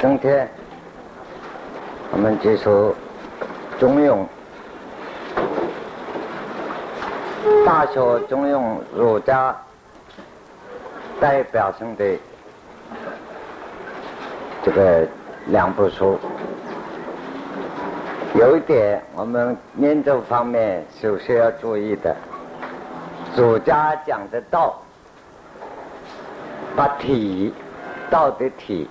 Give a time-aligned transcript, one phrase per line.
[0.00, 0.48] 今天
[2.10, 2.92] 我们接触
[3.78, 4.26] 《中庸》，
[7.64, 8.58] 大学《中庸》
[8.92, 9.56] 儒家
[11.20, 12.18] 代表性的
[14.64, 15.06] 这个
[15.46, 16.18] 两部书。
[18.34, 22.16] 有一点，我们研究方面首先要注意的，
[23.36, 24.82] 儒家讲的道，
[26.74, 27.54] 把体，
[28.10, 28.90] 道的体，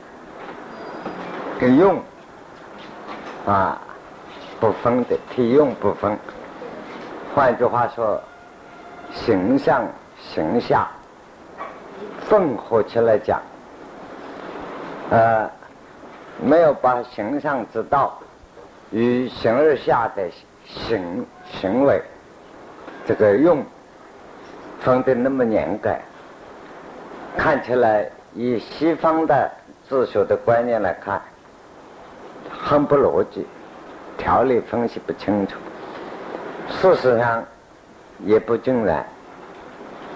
[1.59, 2.01] 跟用，
[3.45, 3.77] 啊，
[4.59, 6.17] 不分的，体用不分。
[7.35, 8.21] 换句话说，
[9.13, 9.85] 形象
[10.17, 10.87] 形下，
[12.29, 13.41] 混合起来讲，
[15.09, 15.49] 呃，
[16.41, 18.17] 没有把形象之道。
[18.91, 20.27] 与形而下的
[20.65, 22.01] 行行为，
[23.05, 23.63] 这个用
[24.79, 25.93] 分的那么严格，
[27.37, 29.51] 看起来以西方的
[29.87, 31.21] 自学的观念来看，
[32.49, 33.45] 很不逻辑，
[34.17, 35.57] 条理分析不清楚。
[36.69, 37.43] 事实上
[38.25, 39.05] 也不尽然，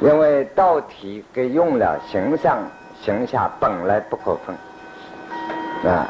[0.02, 2.60] 因为道体跟用了形上
[3.02, 6.08] 形下本来不可分啊。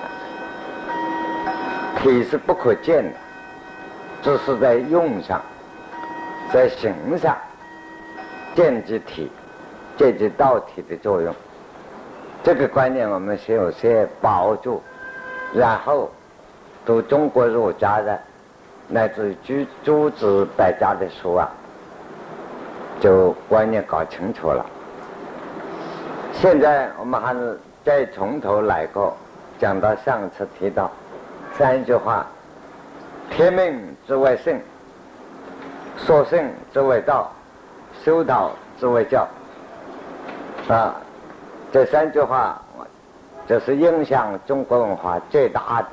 [2.02, 3.12] 体是不可见的，
[4.22, 5.42] 只是在用上，
[6.52, 7.38] 在形上
[8.54, 9.32] 见即体，
[9.96, 11.34] 见即道体的作用。
[12.44, 14.84] 这个观念我们先先把握住，
[15.54, 16.10] 然后
[16.86, 18.20] 读中国儒家的
[18.88, 21.48] 乃至诸诸子百家的书啊，
[23.00, 24.66] 就观念搞清楚了。
[26.34, 29.16] 现在我们还是再从头来过，
[29.60, 30.90] 讲到上次提到。
[31.54, 32.26] 三句话：
[33.30, 34.60] 天命之谓性，
[35.98, 37.32] 说性之谓道，
[38.04, 39.28] 修道之谓教。
[40.68, 40.96] 啊，
[41.72, 42.60] 这三句话，
[43.48, 45.88] 这是影响中国文化最大的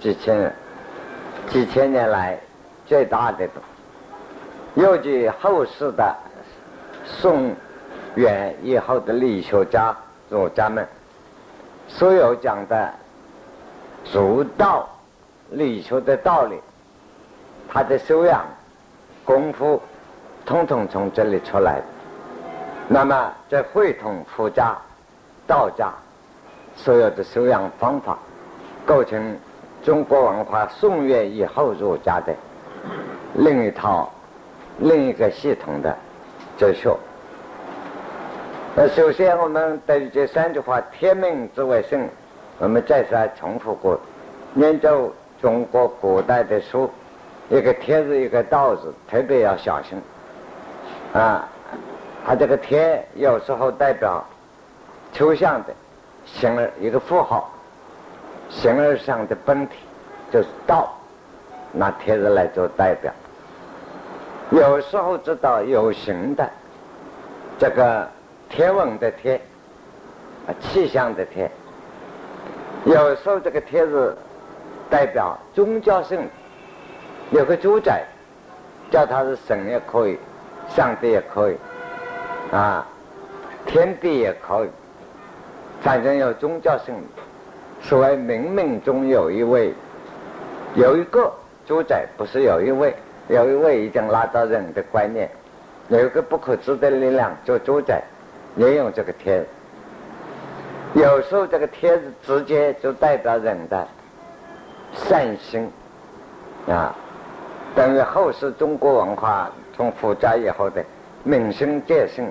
[0.00, 0.52] 几千
[1.48, 2.38] 几千年来
[2.86, 3.48] 最大的。
[4.74, 6.14] 尤其后世的
[7.04, 7.54] 宋
[8.14, 9.96] 元以后的理学家、
[10.28, 10.86] 儒家们，
[11.88, 12.92] 所有讲的。
[14.10, 14.88] 儒道
[15.50, 16.58] 理学的道理，
[17.68, 18.42] 他的修养
[19.22, 19.78] 功夫，
[20.46, 21.82] 统统从这里出来。
[22.86, 24.74] 那么，这会统佛家、
[25.46, 25.92] 道家
[26.78, 28.16] 所有的修养方法，
[28.86, 29.36] 构成
[29.82, 32.32] 中国文化宋元以后儒家的
[33.34, 34.08] 另一套、
[34.78, 35.94] 另一个系统的
[36.56, 36.96] 哲学。
[38.76, 42.08] 那首先，我们对于这三句话：“天命之谓性。”
[42.60, 44.00] 我们再三重复过，
[44.54, 46.90] 研究中国古代的书，
[47.48, 50.00] 一个“天”字一个“道”字，特别要小心。
[51.12, 51.48] 啊，
[52.24, 54.24] 它这个“天”有时候代表
[55.12, 55.74] 抽象的
[56.34, 57.50] 形而一个符号，
[58.48, 59.76] 形而上的本体
[60.30, 60.92] 就是道，
[61.72, 63.12] 拿“天”子来做代表。
[64.50, 66.48] 有时候知道有形的
[67.58, 68.08] 这个
[68.48, 69.40] 天文的“天”，
[70.46, 71.50] 啊，气象的“天”。
[72.84, 74.16] 有时候这个帖子
[74.88, 76.20] 代表宗教性，
[77.30, 78.04] 有个主宰
[78.90, 80.16] 叫他是神也可以，
[80.68, 81.56] 上帝也可以，
[82.52, 82.86] 啊，
[83.66, 84.68] 天地也可以，
[85.80, 86.94] 反正有宗教性。
[87.80, 89.72] 所谓冥冥中有一位，
[90.74, 91.32] 有一个
[91.64, 92.92] 主宰，不是有一位，
[93.28, 95.30] 有一位已经拉到人的观念，
[95.88, 98.02] 有一个不可知的力量做主宰，
[98.56, 99.46] 也用这个天。
[100.94, 103.86] 有时候这个“天”直接就代表人的
[104.92, 105.70] 善心
[106.66, 106.92] 啊，
[107.76, 110.82] 等于后世中国文化从佛家以后的
[111.22, 112.26] 明心见性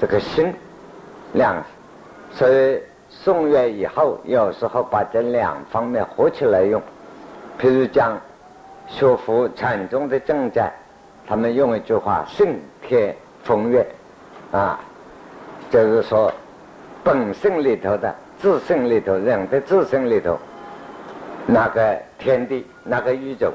[0.00, 0.54] 这个心
[1.32, 1.62] 量，
[2.32, 6.80] 所以宋元以后有时候把这两方面合起来用，
[7.60, 8.18] 譬如讲
[8.88, 10.72] 学佛禅宗的正在，
[11.26, 13.86] 他们用一句话“性天风月”，
[14.52, 14.80] 啊，
[15.70, 16.32] 就是说。
[17.04, 20.38] 本性里头的自性里头，人的自性里头，
[21.48, 23.52] 那个天地，那个宇宙，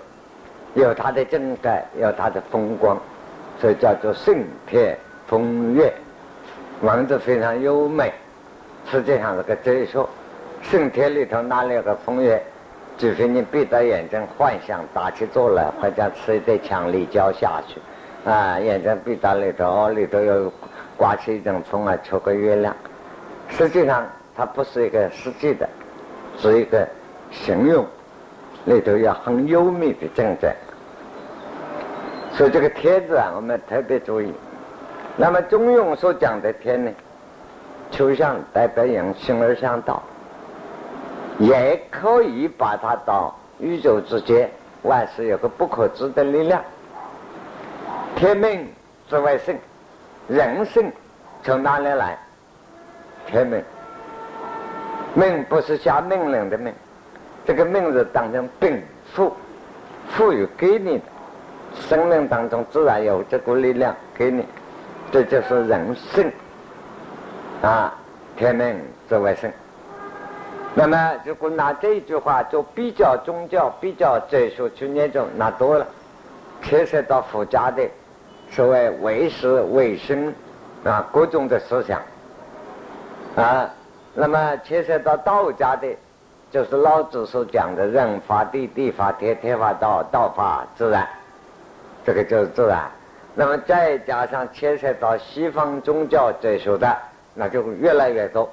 [0.74, 3.00] 有它的真盖，有它的风光，
[3.58, 4.98] 所以叫做圣天
[5.28, 5.94] 风月，
[6.82, 8.12] 文字非常优美。
[8.90, 10.08] 实际上是个哲学，
[10.62, 12.42] 圣天里头哪里有个风月？
[12.98, 17.80] 就是你闭着眼睛幻想，打起坐来，或者吃一堆强力胶下去，
[18.28, 20.52] 啊，眼睛闭到里头，里头又
[20.96, 22.76] 刮起一阵风啊，出个月亮。
[23.50, 25.70] 实际上，它不是一个实际的，
[26.38, 26.88] 是一个
[27.30, 27.86] 形容
[28.66, 30.56] 里头要很优美的正在。
[32.32, 34.34] 所以这个“天”字啊，我们特别注意。
[35.16, 36.92] 那么中庸所讲的“天”呢，
[37.92, 40.02] 抽象代表人形而上道，
[41.40, 44.50] 也可以把它到宇宙之间，
[44.84, 46.62] 万事有个不可知的力量。
[48.16, 48.68] 天命
[49.10, 49.58] 之外性，
[50.28, 50.92] 人性
[51.44, 52.18] 从哪里来？
[53.26, 53.64] 天命，
[55.14, 56.74] 命不是下命令的命，
[57.46, 58.82] 这个命是当成禀
[59.14, 59.32] 赋，
[60.10, 61.04] 赋予给你的，
[61.90, 64.46] 生命当中自然有这股力量给你，
[65.12, 66.32] 这就是人性
[67.62, 67.94] 啊，
[68.36, 69.52] 天命之为性。
[70.76, 75.86] 那么，如果拿这一句话做比较宗教、比较哲学去研究，那多了，
[76.62, 77.84] 牵涉到佛家的
[78.52, 80.32] 所谓为师、为生
[80.84, 82.00] 啊各种的思想
[83.36, 83.70] 啊。
[84.14, 85.88] 那么牵涉到道家的，
[86.52, 91.08] 就是老子所讲的“人法地，地法天，天法道，道法自然”，
[92.06, 92.90] 这个就是自然。
[93.36, 96.98] 那么再加上牵涉到西方宗教哲学的，
[97.38, 98.50] 那就越来越多。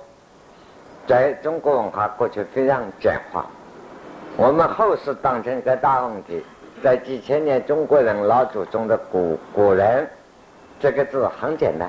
[1.07, 3.47] 在中国文化过去非常简化，
[4.37, 6.45] 我们后世当成一个大问题。
[6.83, 10.07] 在几千年中国人老祖宗的古古人，
[10.79, 11.89] 这个字很简单，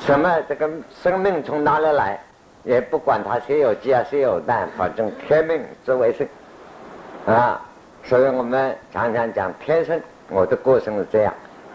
[0.00, 0.68] 什么这个
[1.02, 2.18] 生命从哪里来，
[2.64, 6.26] 也不管它谁有鸡啊谁有蛋，反正天命之为生
[7.26, 7.64] 啊。
[8.02, 11.32] 所以我们常常讲天生，我的过程是这样，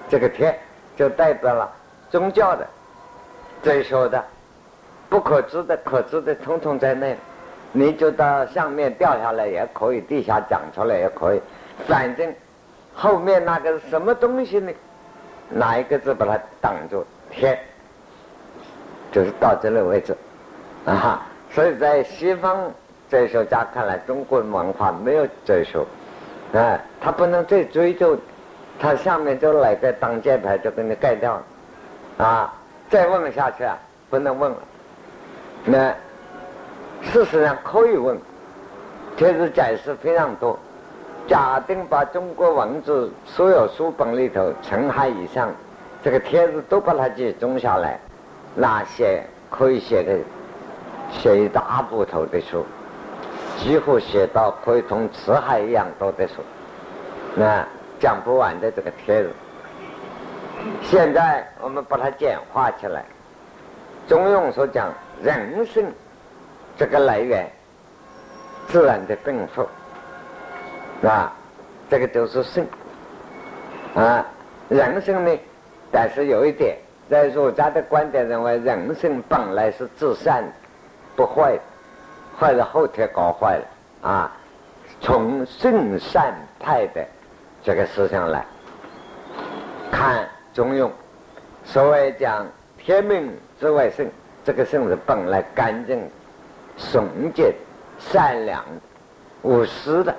[0.09, 0.57] 这个天
[0.97, 1.71] 就代表了
[2.09, 2.67] 宗教的、
[3.65, 4.23] 哲学的。
[5.09, 7.17] 不可知的、可知的，统统在内。
[7.71, 11.41] 你就到上面掉下来也可以，地下长出来也可以。
[11.87, 12.33] 反正
[12.93, 14.71] 后面那个什么东西呢？
[15.49, 17.05] 哪一个字把它挡住？
[17.29, 17.59] 天，
[19.11, 20.15] 就是到这里为止
[20.85, 21.27] 啊！
[21.51, 22.71] 所以在西方
[23.09, 25.79] 哲学家看来，中国文化没有哲学
[26.57, 28.17] 啊，他不能再追究，
[28.79, 32.53] 他下面就来个挡箭牌就给你盖掉了啊！
[32.89, 33.77] 再问下去啊，
[34.09, 34.57] 不能问了。
[35.65, 35.93] 那
[37.11, 38.17] 事实上可以问，
[39.17, 40.57] 确实解释非常多。
[41.27, 45.49] 假定把中国文字所有书本里头成海以上
[46.03, 47.99] 这个帖子都把它集中下来，
[48.53, 50.15] 那些可以写的
[51.11, 52.63] 写一大部头的书，
[53.57, 56.35] 几乎写到可以同辞海一样多的书，
[57.33, 57.65] 那
[57.99, 59.31] 讲不完的这个帖子。
[60.83, 63.03] 现在我们把它简化起来，
[64.07, 64.91] 中庸所讲。
[65.23, 65.85] 人生
[66.77, 67.49] 这个来源，
[68.67, 69.65] 自然的禀赋，
[71.07, 71.33] 啊，
[71.89, 72.67] 这个都是生
[73.95, 74.25] 啊。
[74.67, 75.39] 人生呢，
[75.89, 76.77] 但是有一点，
[77.09, 80.43] 在儒家的观点认为，人生本来是至善
[81.15, 81.57] 不坏，
[82.37, 83.65] 坏了后天搞坏了
[84.09, 84.31] 啊。
[84.99, 87.05] 从圣善派的
[87.63, 88.45] 这个思想来
[89.91, 90.89] 看中庸，
[91.65, 92.47] 所谓讲
[92.77, 93.29] 天命
[93.59, 94.09] 之外圣。
[94.45, 96.09] 这个圣是本来干净、
[96.77, 97.53] 纯洁、
[97.99, 98.63] 善良、
[99.41, 100.15] 无私的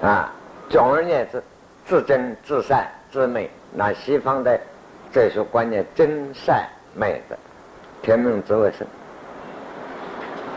[0.00, 0.32] 啊。
[0.70, 1.42] 总而言之，
[1.84, 3.50] 至真、至善、至美。
[3.74, 4.58] 那西方的
[5.12, 7.36] 哲学观念，真善美的
[8.00, 8.86] 天命之外圣，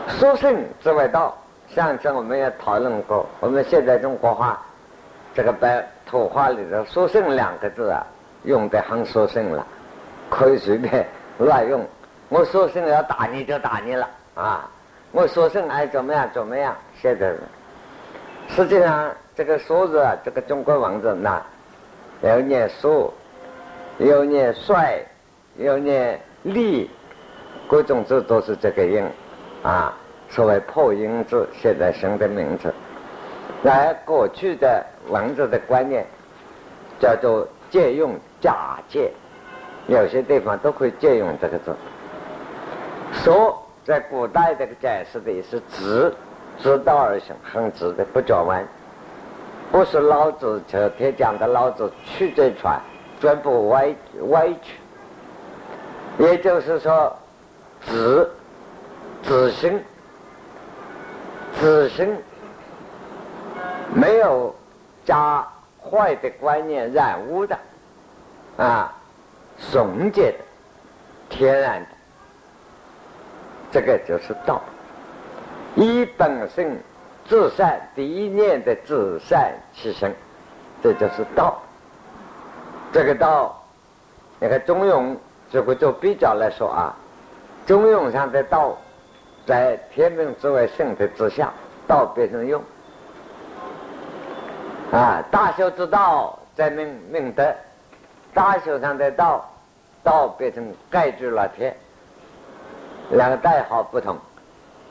[0.08, 1.38] 殊胜之外道。
[1.68, 4.64] 上次我们也讨论过，我们现在中国话
[5.34, 8.06] 这个白土话里的“殊胜”两个字啊，
[8.46, 9.66] 用的很索性了，
[10.30, 11.06] 可以随便
[11.40, 11.86] 乱用。
[12.30, 14.70] 我索性要打你就打你了啊！
[15.12, 16.76] 我索性爱怎么样怎么样？
[17.02, 17.34] 现在
[18.50, 21.42] 实际上这个“说”字，这个中国文字那
[22.22, 23.14] 有念“说”，
[23.98, 25.00] 有念“帅”，
[25.58, 26.90] 有念“力”，
[27.68, 29.04] 各种字都是这个音
[29.64, 29.94] 啊。
[30.30, 32.74] 所谓破音字，现在生的名字。
[33.64, 36.06] 而过去的文字的观念
[37.00, 39.12] 叫做借用、假借，
[39.88, 41.75] 有些地方都可以借用这个字。
[43.12, 46.14] 说在古代这个解释的也是直，
[46.60, 48.64] 直道而行，很直的，不转弯。
[49.72, 52.80] 不是老子昨天讲的老子去这船，
[53.20, 53.96] 全部歪
[54.30, 54.78] 歪曲。
[56.20, 57.12] 也就是说，
[57.82, 58.30] 直，
[59.24, 59.82] 直行，
[61.60, 62.16] 直行，
[63.92, 64.54] 没有
[65.04, 65.44] 加
[65.82, 67.58] 坏的观念染污的，
[68.58, 68.94] 啊，
[69.72, 70.38] 纯洁的，
[71.30, 71.88] 天然的。
[73.72, 74.62] 这个就是道，
[75.76, 76.80] 一本性
[77.28, 80.16] 自善，第一念的自善其身，
[80.82, 81.62] 这就是道。
[82.94, 83.62] 这个道，
[84.40, 85.16] 你看中庸
[85.52, 86.96] 如果做比较来说啊，
[87.66, 88.78] 中庸上的道，
[89.46, 91.52] 在天命之外圣的之下，
[91.88, 92.64] 道变成用。
[94.94, 97.54] 啊，大修之道在命命德，
[98.36, 99.50] 大学上的道，
[100.04, 101.74] 道变成盖住了天。
[103.12, 104.18] 两个代号不同，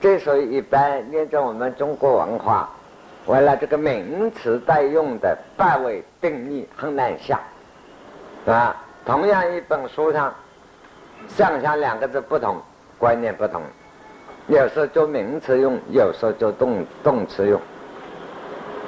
[0.01, 2.71] 之所以一般念着我们中国文化，
[3.27, 7.39] 为了这个名词代用的范围定义很难下，
[8.47, 8.75] 啊，
[9.05, 10.33] 同样一本书上，
[11.29, 12.57] 上下两个字不同，
[12.99, 13.61] 观念不同，
[14.47, 17.61] 有时候做名词用，有时候做动动词用。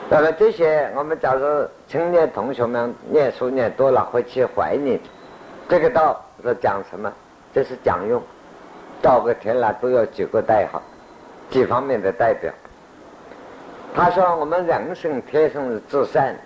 [0.08, 5.00] 那么这些，我们假如青年同学们念书念多了，会去怀疑，
[5.68, 7.12] 这个道是讲什么？
[7.54, 8.20] 这是讲用，
[9.00, 10.82] 道个天了都有几个代号，
[11.48, 12.52] 几方面的代表。
[13.94, 16.36] 他说：“我们人生天生是至善，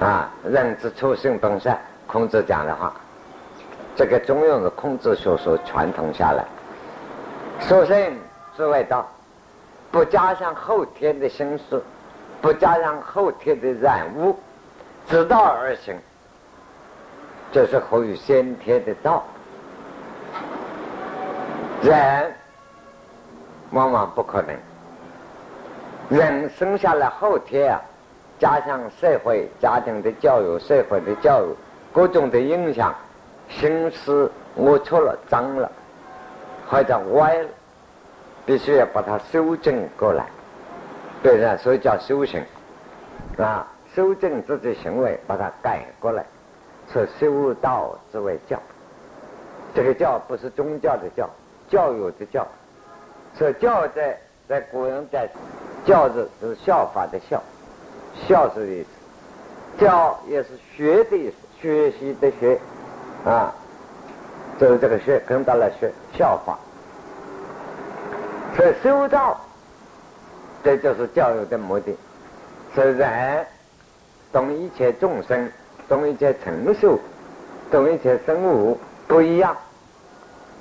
[0.00, 2.94] 啊，人之初性本善。”孔子讲的话，
[3.94, 6.44] 这个中庸的孔子学说传统下来，
[7.60, 8.16] 所生
[8.56, 9.08] 之谓道，
[9.90, 11.82] 不加上后天的心思。
[12.40, 14.38] 不加上后天的染污，
[15.08, 15.96] 知道而行，
[17.50, 19.24] 这是合于先天的道。
[21.82, 22.32] 人
[23.70, 24.56] 往往不可能，
[26.08, 27.80] 人生下来后天啊，
[28.38, 31.54] 加上社会、家庭的教育、社会的教育
[31.92, 32.94] 各种的影响，
[33.48, 35.70] 心思龌龊了、脏了，
[36.68, 37.48] 或者歪了，
[38.44, 40.26] 必须要把它修正过来。
[41.26, 42.40] 对，所以叫修行，
[43.36, 46.24] 啊，修正自己行为，把它改过来，
[46.92, 48.56] 是修道之为教。
[49.74, 51.28] 这个教不是宗教的教，
[51.68, 52.46] 教育的教。
[53.34, 54.16] 所以教在
[54.48, 55.28] 在古人在
[55.84, 57.42] 教字是效法的效，
[58.28, 62.56] 孝是意思，教也是学的意思，学习的学，
[63.24, 63.52] 啊，
[64.60, 66.56] 就是这个学跟到了学效法。
[68.54, 69.36] 所以修道。
[70.66, 71.94] 这就是教育的目的，
[72.74, 73.46] 是人
[74.32, 75.48] 同一切众生、
[75.88, 76.98] 同一切成熟、
[77.70, 79.56] 同一切生物不一样，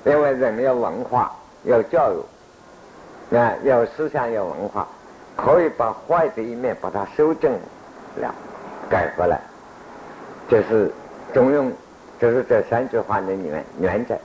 [0.05, 4.87] 因为人有文化、有教育，啊，有思想、有文化，
[5.35, 7.51] 可以把坏的一面把它修正
[8.17, 8.31] 了、
[8.87, 9.41] 改过来。
[10.47, 10.91] 这是
[11.33, 11.71] 中庸，
[12.19, 14.15] 就是这三句话的原原则。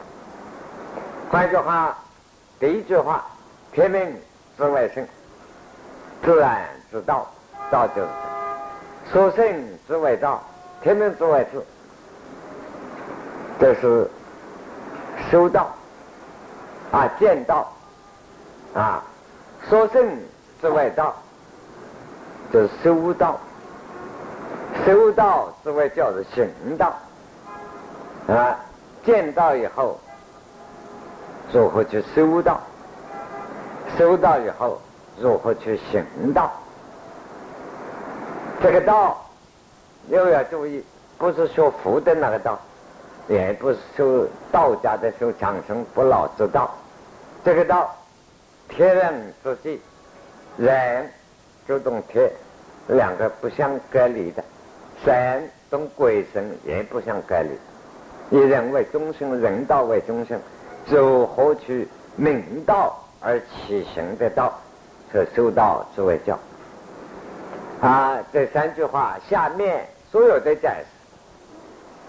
[1.31, 1.97] 换句话，
[2.59, 3.25] 第一句话：
[3.73, 4.15] 天命
[4.59, 5.03] 之外生。
[6.23, 7.27] 自然之道，
[7.71, 8.09] 道就是
[9.13, 10.43] 所生之谓道，
[10.83, 11.63] 天命之外事，
[13.59, 14.09] 这是
[15.31, 15.71] 修道
[16.93, 17.73] 啊，见道。
[18.73, 19.03] 啊，
[19.69, 20.09] 所生
[20.61, 21.13] 之谓道，
[22.53, 23.41] 就是修道，
[24.87, 26.49] 修道之谓叫做行
[26.79, 26.95] 道
[28.29, 28.57] 啊，
[29.05, 29.57] 见道。
[29.57, 29.99] 以后
[31.53, 32.61] 如何去修道？
[33.99, 34.81] 修道以后。
[35.21, 36.51] 如何去行道？
[38.63, 39.23] 这个道
[40.09, 40.83] 又要注意，
[41.19, 42.59] 不是说福的那个道，
[43.29, 46.75] 也不是说道家的说长生不老之道。
[47.45, 47.95] 这个道，
[48.69, 49.81] 天人之际，
[50.57, 51.11] 人
[51.69, 52.31] 就动天，
[52.89, 54.43] 两个不相隔离的；
[55.05, 57.51] 神动鬼神也不相隔离。
[58.31, 60.39] 以人为中心，人道为中心，
[60.87, 64.53] 如何去明道而起行的道？
[65.13, 66.39] 是修道之为教
[67.81, 68.19] 啊！
[68.33, 70.87] 这三句话下面所有的解释，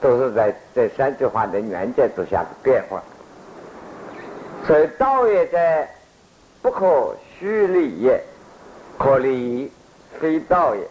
[0.02, 3.02] 都是在这三句话的原则之下的变化。
[4.68, 5.90] 所以道也在
[6.62, 8.22] 不可虚理也，
[9.00, 9.72] 可理
[10.20, 10.88] 非道也。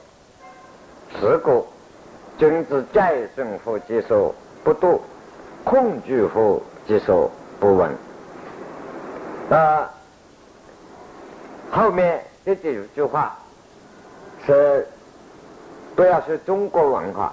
[1.20, 1.66] 是故
[2.38, 5.00] 君子再生乎其所不度，
[5.64, 7.90] 恐惧乎其所不闻。
[9.50, 9.90] 啊！
[11.70, 13.36] 后面这几句话
[14.44, 14.86] 是
[15.94, 17.32] 不要说中国文化，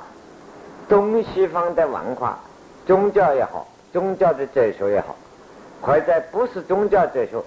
[0.87, 2.37] 东西方的文化，
[2.85, 5.15] 宗教也好，宗教的哲学也好，
[5.81, 7.41] 或者不是宗教哲学，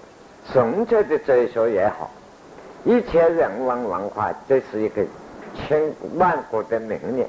[0.51, 2.09] 纯粹的哲学也好，
[2.83, 5.03] 一切人文文化，这是一个
[5.55, 7.27] 千万古的名言，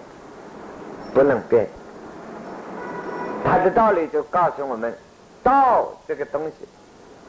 [1.15, 1.69] 不能变。
[3.45, 4.93] 它的道理就告诉我们，
[5.43, 6.55] 道这个东西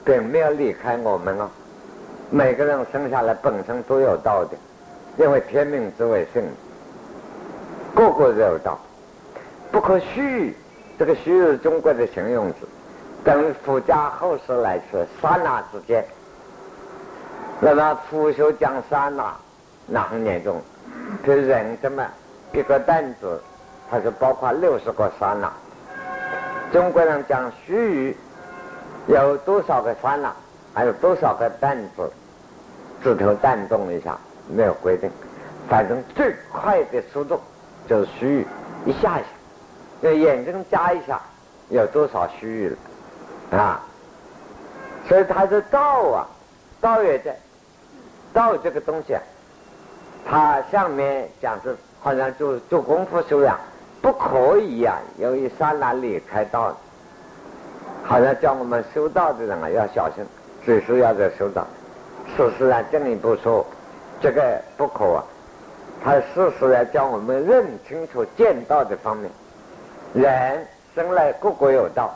[0.06, 1.50] 并没有离开我们哦。
[2.36, 4.58] 每个人生下来本身都有道的，
[5.18, 6.44] 因为天命之谓性，
[7.94, 8.80] 个个都有道，
[9.72, 10.56] 不可虚。
[10.98, 12.68] 这个虚是中国的形容词，
[13.24, 16.04] 跟佛家后世来说，刹那之间。
[17.60, 19.32] 那么佛学讲刹那，
[19.86, 20.60] 那很严重。
[21.22, 22.04] 比如人这么
[22.52, 23.40] 一个担子，
[23.92, 25.54] 它是包括六十个刹那。
[26.72, 28.18] 中国人讲虚，
[29.06, 30.34] 有多少个刹那，
[30.74, 32.12] 还有多少个担子？
[33.04, 34.18] 指头弹动一下，
[34.48, 35.12] 没有规定，
[35.68, 37.40] 反正最快的速度
[37.88, 38.48] 就是虚域
[38.86, 39.28] 一下一下，
[40.00, 41.20] 那眼睛加一下，
[41.70, 42.76] 有多少虚域
[43.52, 43.84] 了啊？
[45.08, 46.26] 所以它是道啊，
[46.80, 47.36] 道也在，
[48.32, 49.22] 道这个东西啊，
[50.26, 53.60] 它上面讲是好像做做功夫修养，
[54.02, 56.74] 不可以呀，有一刹那离开道，
[58.04, 60.24] 好像叫我们修道的人啊要小心，
[60.66, 61.68] 只是要在修道。
[62.36, 63.66] 事实上进一步说，
[64.22, 65.24] 这个不可啊，
[66.04, 69.30] 他事实上叫我们认清楚见道的方面，
[70.14, 70.66] 人
[70.96, 72.14] 生来个个有道，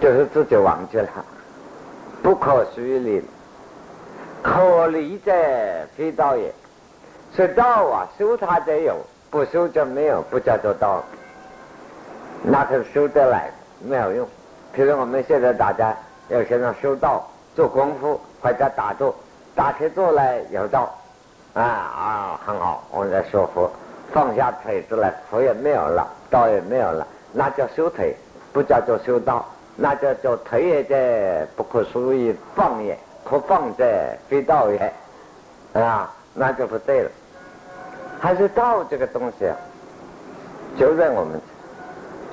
[0.00, 1.08] 就是自己忘记了。
[2.22, 3.22] 不可虚离，
[4.42, 5.32] 可离者
[5.96, 6.52] 非道也。
[7.34, 8.96] 是道啊，修它则有，
[9.30, 11.02] 不修就没有，不叫做道。
[12.42, 13.50] 那是修得来
[13.80, 14.28] 没有用。
[14.76, 15.96] 譬如我们现在大家
[16.28, 19.14] 要学人修道、做功夫或者打坐，
[19.54, 20.92] 打起坐来有道，
[21.54, 23.70] 啊啊很好，我们在说佛，
[24.12, 28.16] 放下腿子来，佛也没有了，道也没有了，那叫修腿，
[28.52, 29.46] 不叫做修道。
[29.74, 34.92] 那叫做腿也在不可思议放也，可放在非道也，
[35.72, 37.10] 啊，那就不对了。
[38.20, 39.56] 还是道这个东西啊，
[40.78, 41.40] 就在我们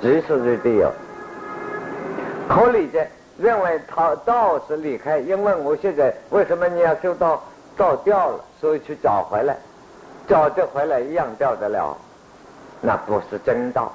[0.02, 0.92] 随时随地有。
[2.50, 7.42] 可理解，认为他道是离开，因为我现在为什么你要修道？
[7.78, 9.56] 道掉了，所以去找回来，
[10.28, 11.96] 找得回来一样掉得了，
[12.82, 13.92] 那不是真道。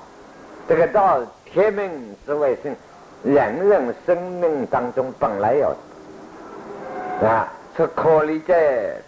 [0.67, 1.91] 这个道天命
[2.25, 2.75] 之谓性。
[3.23, 5.75] 人人生命当中本来有，
[7.27, 8.55] 啊，是可离者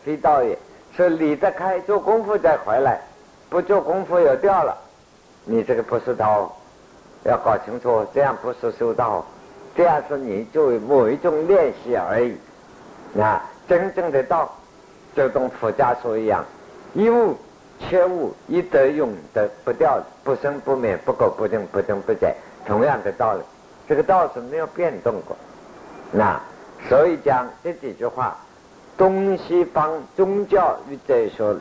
[0.03, 0.57] 非道也，
[0.97, 2.99] 是离得开做功夫再回来，
[3.51, 4.75] 不做功夫又掉了，
[5.45, 6.51] 你这个不是道，
[7.25, 9.23] 要搞清楚，这样不是修道，
[9.77, 12.35] 这样是你做某一种练习而已，
[13.21, 14.51] 啊，真正的道，
[15.15, 16.43] 就同佛家说一样，
[16.95, 17.37] 一物
[17.79, 23.41] 切物，一得永得，不掉，不生不灭，不垢不净，不增不减，同样的道理。
[23.87, 25.37] 这个道是没有变动过，
[26.11, 26.41] 那
[26.89, 28.37] 所以讲这几句话，
[28.97, 31.55] 东西方宗教与哲学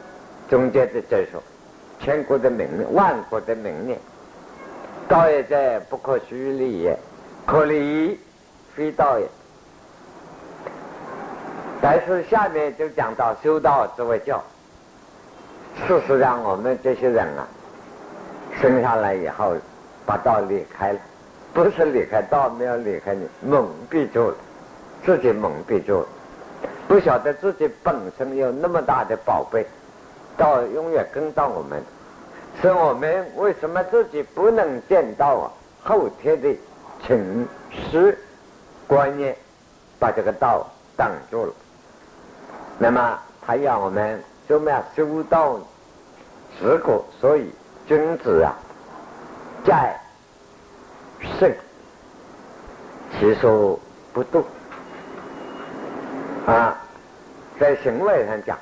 [0.49, 1.37] 中间的哲学，
[1.99, 3.99] 全国的名万国的名念，
[5.07, 6.97] 道也在不可虚离也，
[7.45, 8.19] 可离
[8.75, 9.27] 非道也。
[11.81, 14.43] 但是下面就讲到修道之为教，
[15.87, 17.47] 事实上我们这些人啊，
[18.59, 19.55] 生下来以后
[20.05, 20.99] 把道离开了。
[21.53, 24.35] 不是离开道，没有离开你，蒙蔽住了，
[25.05, 26.07] 自己蒙蔽住了，
[26.87, 29.65] 不晓得自己本身有那么大的宝贝，
[30.35, 31.81] 道永远跟到我们，
[32.61, 35.51] 是我们为什么自己不能见到啊？
[35.83, 36.49] 后天的
[37.05, 38.17] 情识
[38.87, 39.35] 观念
[39.99, 41.53] 把这个道挡住了，
[42.77, 45.59] 那么他要我们怎么样修道
[46.59, 47.03] 持果？
[47.19, 47.51] 所以
[47.87, 48.53] 君子啊，
[49.65, 49.99] 在。
[51.39, 51.51] 圣，
[53.13, 53.79] 其说
[54.13, 54.43] 不动
[56.45, 56.77] 啊，
[57.59, 58.55] 在行为上讲，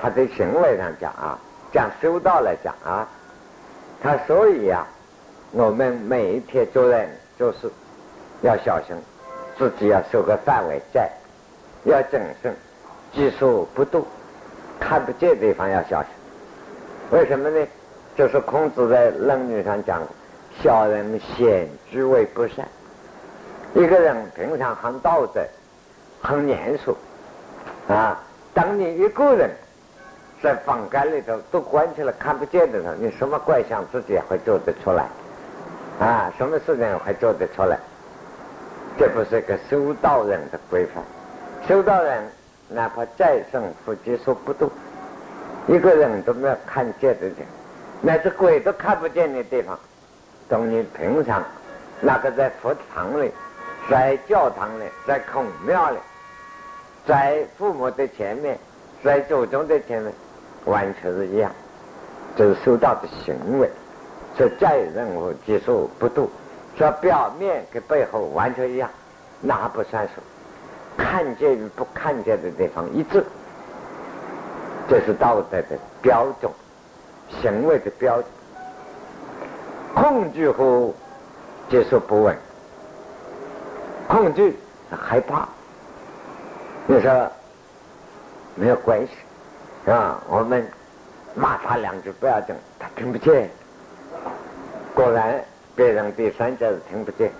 [0.00, 1.36] 他在行为上讲啊，
[1.72, 3.08] 讲修道来讲啊，
[4.00, 4.86] 他所以啊，
[5.50, 7.70] 我们每一天做人做事
[8.42, 8.96] 要小心，
[9.58, 11.10] 自己要守个范围在，
[11.84, 12.54] 要谨慎，
[13.12, 14.04] 技术不动，
[14.78, 16.10] 看不见的地方要小心。
[17.10, 17.66] 为什么呢？
[18.16, 20.02] 就是孔子在《论语》上讲。
[20.62, 22.64] 小人显居为不善。
[23.74, 25.44] 一个人平常很道德、
[26.22, 26.96] 很严肃
[27.88, 28.22] 啊。
[28.54, 29.50] 当你一个人
[30.40, 35.08] 在房间里头都关起来看不见的时候，你什么怪象自己也会做得出来
[36.00, 36.32] 啊？
[36.36, 37.78] 什么事情还做得出来？
[38.96, 41.02] 这不是个修道人的规范。
[41.66, 42.22] 修道人
[42.68, 44.70] 哪怕再生不接受不动，
[45.66, 47.36] 一个人都没有看见的人，
[48.00, 49.78] 乃至鬼都看不见的地方。
[50.48, 51.42] 等你平常
[52.00, 53.32] 那个在佛堂里、
[53.90, 55.96] 在教堂里、在孔庙里、
[57.06, 58.58] 在父母的前面、
[59.02, 60.12] 在祖宗的前面，
[60.66, 61.50] 完全是一样，
[62.36, 63.68] 就是修道的行为，
[64.36, 66.30] 说再任何技术不度，
[66.76, 68.90] 说表面跟背后完全一样，
[69.40, 70.12] 那不算数。
[70.96, 73.24] 看见与不看见的地方一致，
[74.88, 76.50] 这是道德的标准，
[77.40, 78.26] 行为的标准。
[79.94, 80.92] 恐惧和
[81.68, 82.36] 接受不稳，
[84.08, 84.56] 恐惧
[84.90, 85.48] 害怕，
[86.86, 87.30] 你说
[88.56, 89.12] 没有关系，
[89.84, 90.20] 是吧？
[90.28, 90.66] 我们
[91.34, 93.48] 骂他两句不要紧，他听不见。
[94.94, 97.30] 果然，别人第三者听不见，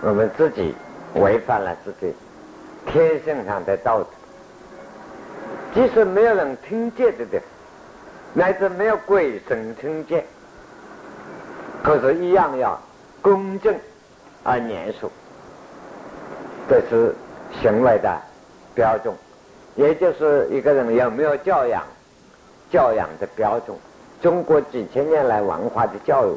[0.00, 0.74] 我们自己
[1.14, 2.14] 违反了自己
[2.86, 4.06] 天性上的道德。
[5.74, 7.40] 即使没有人听见的的，
[8.32, 10.24] 乃至没有鬼神听见。
[11.82, 12.80] 可是，一样要
[13.20, 13.74] 公正
[14.42, 15.10] 而严肃。
[16.70, 17.14] 这是
[17.60, 18.18] 行为的
[18.74, 19.14] 标准，
[19.76, 21.82] 也就是一个人有没有教养，
[22.70, 23.76] 教养的标准。
[24.22, 26.34] 中国几千年来文化的教育，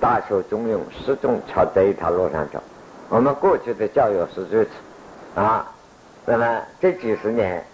[0.00, 2.62] 大受中用，始终朝这一条路上走。
[3.08, 4.70] 我们过去的教育是如此，
[5.40, 5.66] 啊，
[6.24, 7.64] 那么这几十年、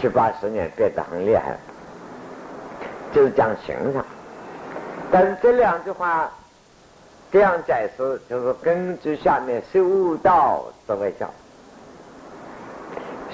[0.00, 1.56] 七八十年变得很厉害，
[3.12, 4.04] 就是讲形上。
[5.10, 6.30] 但是这两句话
[7.30, 11.28] 这样解释，就是根据下面修道之为教。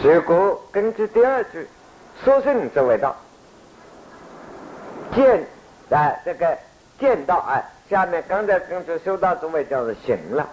[0.03, 1.67] 如果根据第二句
[2.25, 3.15] 说圣之为道，
[5.15, 5.47] 见
[5.91, 6.57] 啊这个
[6.99, 10.49] 见到啊，下面刚才根据修道之为教是行了。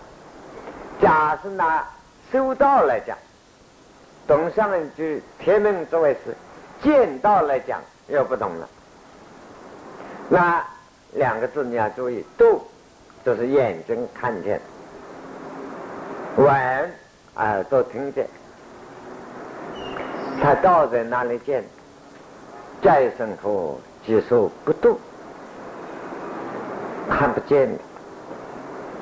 [1.02, 1.84] 假是拿
[2.32, 3.18] 修道来讲，
[4.28, 6.36] 懂上一句天命之谓是
[6.82, 8.70] 见道来讲又不懂了。
[10.30, 10.64] 那
[11.14, 12.62] 两个字你要注意，度
[13.26, 14.62] 就是眼睛看见，
[16.38, 16.92] 闻
[17.36, 18.28] 耳朵听见，
[20.42, 21.64] 他道在哪里见？
[22.82, 24.98] 再生佛即说不动，
[27.10, 27.80] 看不见的，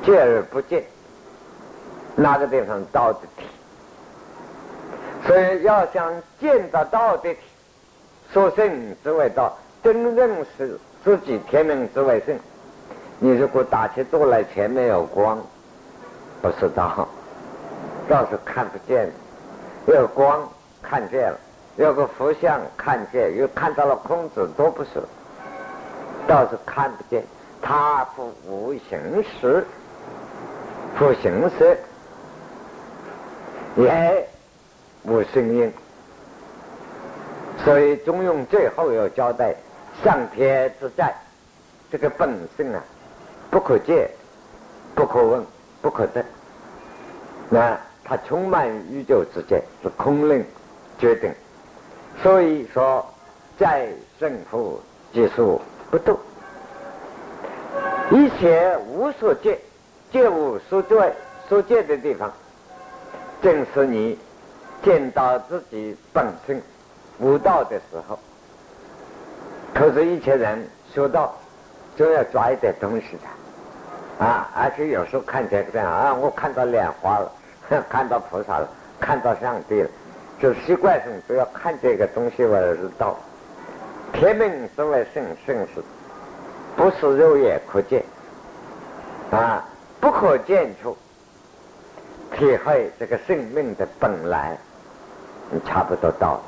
[0.03, 0.83] 见而不见。
[2.15, 3.45] 哪个地方道的体？
[5.25, 7.39] 所以要想见得到的体，
[8.33, 12.37] 说圣之外道，真正是自己天命之外圣。
[13.19, 15.39] 你如果打起坐来前面有光，
[16.41, 17.07] 不是道，
[18.09, 19.09] 倒是看不见。
[19.85, 20.47] 有光
[20.81, 21.37] 看见了，
[21.77, 25.01] 有个佛像看见，又看到了空子，都不是，
[26.27, 27.23] 倒是看不见。
[27.62, 29.65] 他不无形识，
[30.97, 31.78] 不形色。
[33.78, 34.28] 也
[35.04, 35.71] 无声音，
[37.63, 39.56] 所以中庸最后要交代
[40.04, 41.15] 上天之在，
[41.89, 42.84] 这个本性啊，
[43.50, 44.10] 不可见，
[44.93, 45.45] 不可问，
[45.82, 46.21] 不可得。
[47.50, 50.43] 那它充满宇宙之间，是空灵
[51.00, 51.34] 决定。
[52.21, 53.06] 所以说，
[53.58, 53.88] 在
[54.19, 54.82] 胜负
[55.13, 56.19] 即数不动，
[58.12, 59.58] 一切无所见，
[60.12, 61.13] 见无所见，
[61.47, 62.30] 所见的地方。
[63.41, 64.19] 正是你
[64.84, 66.62] 见到自己本身
[67.19, 68.19] 无道的时候，
[69.74, 71.34] 可是，一切人修道
[71.95, 74.52] 就要抓一点东西的啊！
[74.54, 77.32] 而且有时候看起来这样啊，我看到莲花了，
[77.89, 78.67] 看到菩萨了，
[79.00, 79.89] 看到上帝了，
[80.38, 83.17] 就习惯性都要看这个东西为是道。
[84.12, 85.82] 天命之为圣，圣是
[86.75, 88.03] 不是肉眼可见
[89.31, 89.63] 啊？
[89.99, 90.97] 不可见处。
[92.36, 94.57] 体会这个生命的本来，
[95.49, 96.41] 你差不多到了。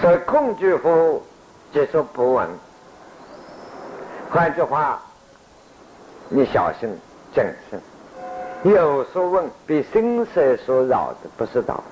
[0.00, 1.20] 所以恐惧乎，
[1.72, 2.48] 接受不稳。
[4.30, 5.00] 换句话，
[6.28, 6.88] 你小心
[7.34, 7.80] 谨慎。
[8.62, 11.82] 有所问，比心色所扰的不是道。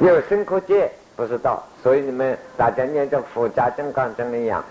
[0.00, 1.62] 有生可见，不是道。
[1.82, 4.64] 所以你们大家念着佛家金刚经一样，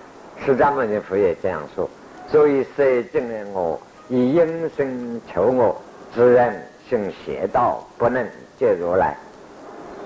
[0.45, 1.89] 释迦牟尼佛也这样说。
[2.29, 5.81] 所以色境的我，以因身求我。
[6.13, 6.53] 自然
[6.89, 8.27] 行邪道，不能
[8.59, 9.15] 见如来。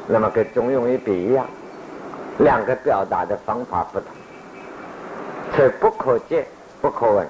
[0.07, 1.47] 那么跟中庸一笔一样，
[2.37, 4.09] 两个表达的方法不同。
[5.55, 6.45] 所以不可见，
[6.79, 7.27] 不可闻。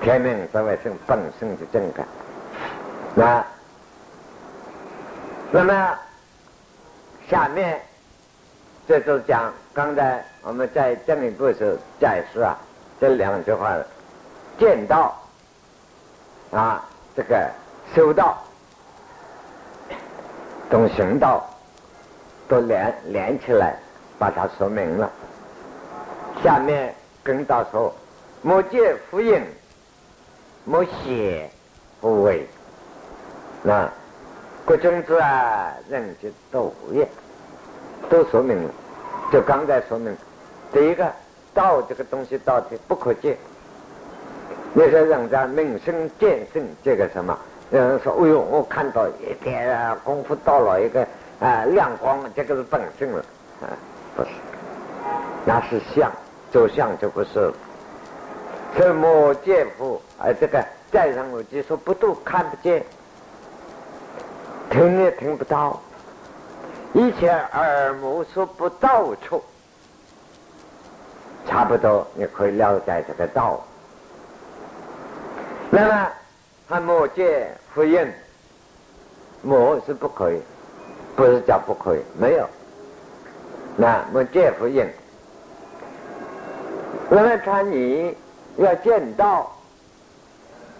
[0.00, 2.06] 天命之为性本身的正感。
[3.14, 3.44] 那，
[5.50, 5.98] 那么
[7.28, 7.78] 下面
[8.88, 12.56] 这就讲刚才我们在这一步是解释啊，
[13.00, 13.76] 这两句话，
[14.58, 15.16] 见到
[16.50, 16.84] 啊。
[17.16, 17.50] 这个
[17.92, 18.38] 修道、
[20.70, 21.44] 懂行道，
[22.48, 23.76] 都连连起来，
[24.16, 25.10] 把它说明了。
[26.42, 27.92] 下面跟到说：
[28.42, 29.42] 莫见福音，
[30.64, 31.50] 莫写
[32.00, 32.46] 不为。
[33.62, 33.90] 那
[34.64, 37.06] 国君子啊，人皆都也，
[38.08, 38.70] 都说明了。
[39.30, 40.16] 就刚才说明，
[40.72, 41.10] 第一个
[41.54, 43.36] 道这个东西到底不可见。
[44.72, 47.38] 你说人家名声见证这个什么？
[47.70, 51.06] 有人说：“哎呦，我看到一点啊功夫到了一个
[51.38, 53.24] 啊亮光，这个是本性了。”
[53.62, 53.70] 啊，
[54.16, 54.30] 不是，
[55.44, 56.10] 那是相，
[56.50, 57.52] 走相就不是。
[58.76, 60.00] 什么见乎？
[60.18, 62.82] 啊，这个再上我就说不都看不见，
[64.70, 65.80] 听也听不到，
[66.92, 69.42] 一切耳目所不到处，
[71.46, 73.62] 差不多你可以了解这个道。
[75.70, 76.08] 那么，
[76.68, 78.12] 还莫见福音，
[79.40, 80.40] 莫是不可以，
[81.14, 82.48] 不是叫不可以，没有。
[83.76, 84.84] 那莫见福音，
[87.08, 88.16] 那么看你
[88.56, 89.48] 要见道，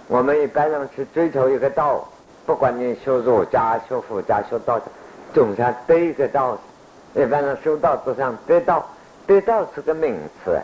[0.08, 2.04] 我们一般人去追求一个道，
[2.44, 4.86] 不管你修儒家、修佛家、修道家，
[5.32, 6.58] 总想得一个道。
[7.12, 8.86] 一般人修道都想得道，
[9.26, 10.56] 得道是个名词，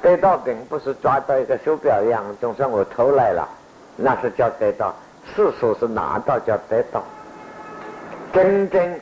[0.00, 3.48] 得道并不是抓到一个手表一样，总算我偷来了，
[3.96, 4.94] 那是叫得到。
[5.34, 7.02] 世俗是拿到叫得到，
[8.32, 9.00] 真正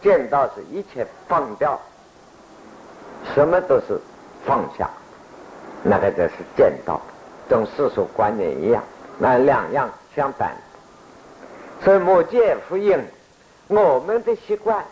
[0.00, 1.78] 见到是一切放掉，
[3.34, 4.00] 什么都是
[4.46, 4.88] 放下，
[5.82, 6.98] 那个就是见到，
[7.46, 8.82] 跟世俗观念一样，
[9.18, 10.56] 那两样相反。
[11.84, 12.98] 所以莫见福音，
[13.68, 14.84] 我们的习惯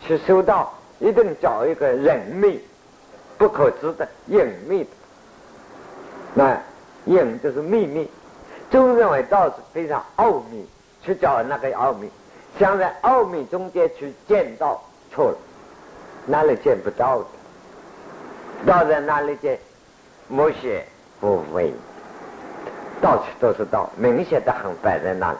[0.00, 2.60] 去修道，一定找一个隐秘、
[3.36, 4.90] 不可知的隐秘的，
[6.34, 6.60] 那
[7.06, 8.08] 隐就是秘密。
[8.70, 10.66] 就认为道是非常奥秘，
[11.02, 12.08] 去找那个奥秘，
[12.58, 14.80] 想在奥秘中间去见到
[15.12, 15.36] 错了，
[16.24, 17.26] 哪里见不到的？
[18.64, 19.58] 道在哪里见？
[20.28, 20.82] 某些
[21.20, 21.70] 不为，
[23.02, 25.38] 到处都是道，明显的很摆在那里，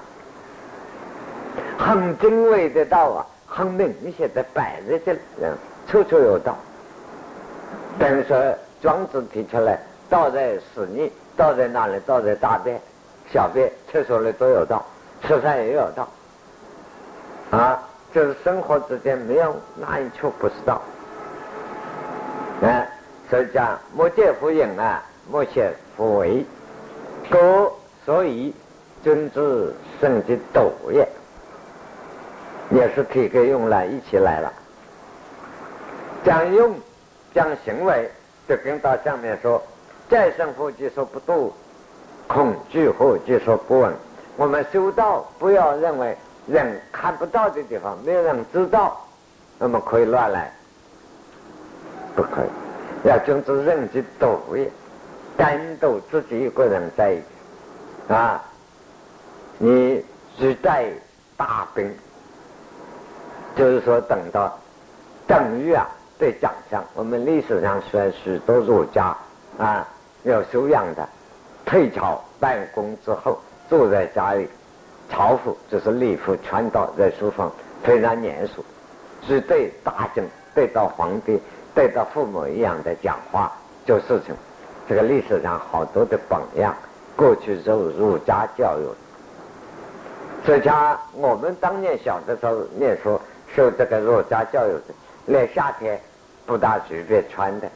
[1.83, 5.21] 很精微的道啊，很明显的摆在这里，
[5.89, 6.57] 处处有道。
[7.99, 8.41] 等于说
[8.81, 11.99] 庄子提出来，道在屎泥，道在哪里？
[12.07, 12.81] 道在大便。
[13.33, 14.85] 小便、厕所里都有道，
[15.23, 16.07] 吃饭也有道，
[17.51, 20.83] 啊，就是生活之间没有哪一处不是道，
[22.61, 22.85] 啊，
[23.31, 26.45] 所以讲莫见乎隐啊，莫显乎为，
[27.31, 27.73] 故
[28.05, 28.55] 所以
[29.03, 31.09] 君子圣之斗也，
[32.75, 34.53] 也是可以用来一起来了，
[36.25, 36.75] 讲用
[37.35, 38.11] 讲行为，
[38.49, 39.63] 就跟到下面说，
[40.09, 41.53] 再生乎即说不度。
[42.29, 43.93] 恐惧或就说不稳。
[44.37, 48.99] 我们修道不要认为人看不到的地方，没有人知道，
[49.59, 50.51] 那么可以乱来，
[52.17, 53.07] 不可以。
[53.07, 54.71] 要君子人之道也，
[55.37, 57.19] 单独自己一个人在
[58.09, 58.43] 啊，
[59.59, 60.03] 你
[60.39, 60.87] 只带
[61.37, 61.95] 大兵，
[63.57, 64.59] 就是说等到
[65.27, 65.87] 等于啊
[66.19, 69.17] 对长相，我们历史上说许多儒家
[69.59, 69.87] 啊
[70.25, 71.09] 有修养的。
[71.65, 73.39] 退朝办公之后，
[73.69, 74.49] 坐在家里，
[75.09, 77.51] 朝服就是礼服穿到在书房，
[77.85, 78.65] 非常严肃，
[79.27, 81.41] 只对大臣、对到皇帝、
[81.73, 83.51] 对到父母一样的讲话
[83.87, 84.35] 做事情。
[84.89, 86.75] 这个历史上好多的榜样，
[87.17, 88.85] 过去受儒家教育。
[90.45, 93.19] 这家我们当年小的时候念书，
[93.55, 94.95] 受这个儒家教育的，
[95.27, 96.01] 连夏天
[96.47, 97.69] 不大随便穿的，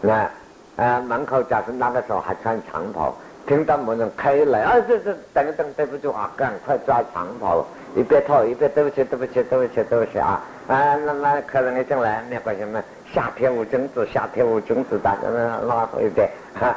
[0.00, 0.28] 那。
[0.74, 3.14] 啊，门口假设那个时候还穿长袍，
[3.46, 7.62] 听到某人开来，啊，这这等等，对不住啊，赶快抓长袍，
[7.94, 10.42] 一边套一边对不起，对不起，对不起，对不起啊！
[10.68, 12.82] 啊，那那客人一进来，没关系嘛，
[13.12, 16.74] 夏天无君子，夏天无君子，大家拉拉回一点哈。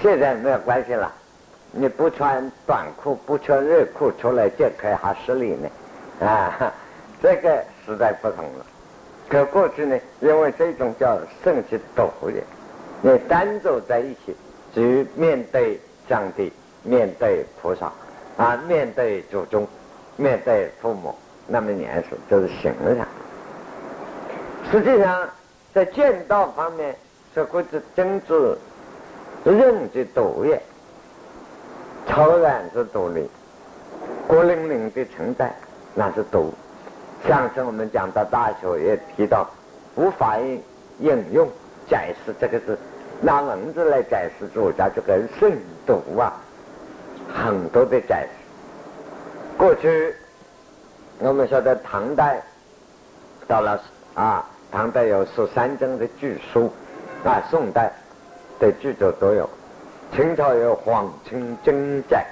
[0.00, 1.12] 现在没有关系了，
[1.72, 6.72] 你不穿短裤，不穿热裤出来见客还失礼呢，啊，
[7.22, 8.66] 这个时代不同了。
[9.28, 12.32] 可过去呢，因为这种叫圣洁道的。
[13.02, 14.34] 你单走在一起，
[14.74, 17.92] 只面对上帝、面对菩萨
[18.36, 19.66] 啊、面对祖宗、
[20.16, 21.14] 面对父母，
[21.46, 23.06] 那么严肃就是形象。
[24.70, 25.28] 实际上，
[25.74, 26.96] 在剑道方面，
[27.34, 28.56] 这国之政治
[29.44, 30.60] 任之独业，
[32.08, 33.28] 超然之独立，
[34.26, 35.54] 孤零零的存在，
[35.94, 36.52] 那是独。
[37.26, 39.48] 上次我们讲到大学也提到，
[39.96, 40.36] 无法
[41.00, 41.48] 应用。
[41.88, 42.76] 解释这个字，
[43.20, 46.32] 拿文字来解释儒家这个慎独啊，
[47.32, 49.56] 很多的解释。
[49.56, 50.12] 过去
[51.20, 52.42] 我们说的唐代
[53.46, 53.80] 到了
[54.14, 56.68] 啊，唐代有十三经的巨书
[57.24, 57.92] 啊，宋代
[58.58, 59.48] 的巨著都有，
[60.12, 62.26] 清朝有皇清经载，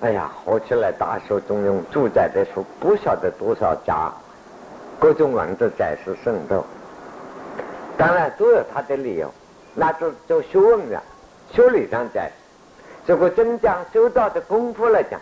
[0.00, 4.12] 哎呀，合起来大学中庸住宅的书不晓得多少家，
[4.98, 6.62] 各种文字解释圣斗。
[7.96, 9.32] 当然都有他的理由，
[9.74, 11.02] 那就就学问了、
[11.50, 12.26] 修理上讲，
[13.06, 15.18] 如果真讲修道的功夫来讲，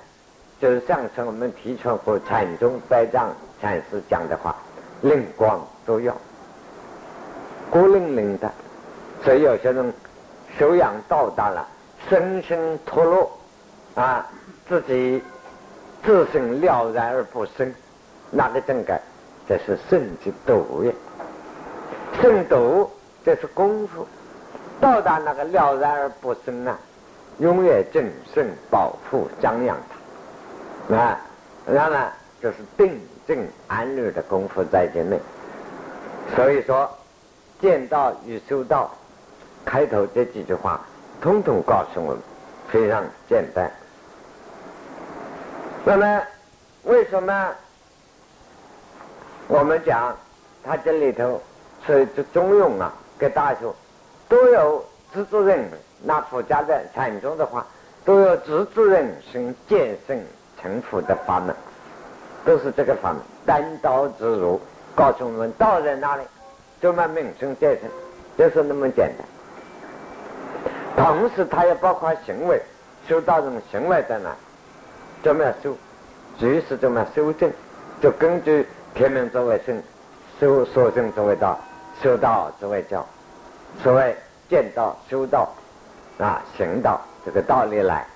[0.61, 4.57] 就是上次我们提出过禅宗百丈禅师讲的话，
[5.03, 6.13] 灵光都要，
[7.71, 8.51] 孤零零的，
[9.23, 9.93] 所以有些人
[10.59, 11.65] 修养到达了，
[12.11, 13.31] 生生脱落，
[13.95, 14.27] 啊，
[14.67, 15.23] 自己
[16.03, 17.73] 自身了然而不生，
[18.31, 19.01] 那个正改，
[19.47, 20.95] 这是圣之度也。
[22.21, 22.91] 胜读
[23.25, 24.07] 这是功夫，
[24.81, 26.79] 到达那个了然而不生啊，
[27.39, 29.77] 永远正圣保护张扬
[30.89, 31.21] 它，啊，
[31.67, 35.21] 那么就是定正安乐的功夫在里面。
[36.35, 36.91] 所以说，
[37.61, 38.91] 见道与修道，
[39.65, 40.81] 开头这几句话，
[41.21, 42.19] 统统告诉我们，
[42.69, 43.71] 非常简单。
[45.87, 46.23] 那么
[46.85, 47.53] 为什么
[49.49, 50.17] 我们讲
[50.65, 51.41] 他这里头
[51.87, 52.91] 是中庸啊？
[53.19, 53.75] 给大家说，
[54.29, 55.69] 都有自主人。
[56.03, 57.67] 那佛家的禅宗的话，
[58.05, 60.19] 都有自主人生见生
[60.61, 61.55] 成佛的法门，
[62.45, 64.61] 都是这个法门，单刀直入，
[64.95, 66.25] 告诉我们道在哪里，
[66.81, 67.91] 就把名生见生，
[68.37, 71.05] 就是那么简单。
[71.05, 72.61] 同时，它也包括行为，
[73.07, 74.35] 修道这种行为在哪？
[75.25, 75.75] 怎么修？
[76.39, 77.51] 随时怎么修正？
[78.03, 79.83] 就根据天命作为生，
[80.39, 81.59] 修所生作为道，
[82.03, 83.05] 修道之为教。
[83.83, 84.15] 所谓
[84.51, 85.49] 见道、修道
[86.19, 88.07] 啊，行道这个道理来。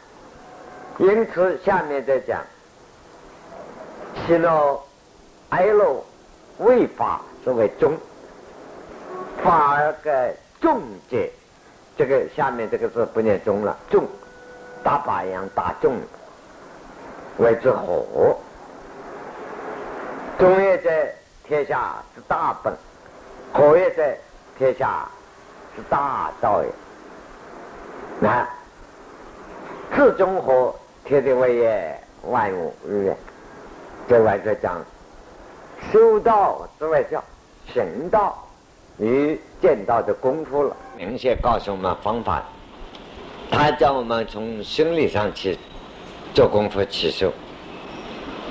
[0.98, 2.42] 因此，下面再讲，
[4.26, 4.78] 喜怒
[5.48, 6.04] 哀乐
[6.58, 7.96] 为法作为中，
[9.42, 11.32] 法而个重解。
[11.96, 14.06] 这个下面这个字不念中了，重
[14.84, 15.96] 打靶一样打重，
[17.38, 18.36] 谓之火。
[20.38, 21.12] 中也在
[21.44, 22.72] 天下之大本，
[23.52, 24.16] 火也在
[24.56, 25.08] 天下
[25.74, 26.68] 之大道也。
[28.20, 28.48] 那
[29.96, 30.74] 自中火，
[31.04, 33.16] 天地为业，万物日月。
[34.08, 34.82] 这外在讲
[35.92, 37.22] 修道之外叫
[37.72, 38.44] 行道。
[39.00, 42.42] 与见到的功夫了，明显告诉我们方法。
[43.48, 45.56] 他叫我们从心理上去
[46.34, 47.32] 做功夫起修。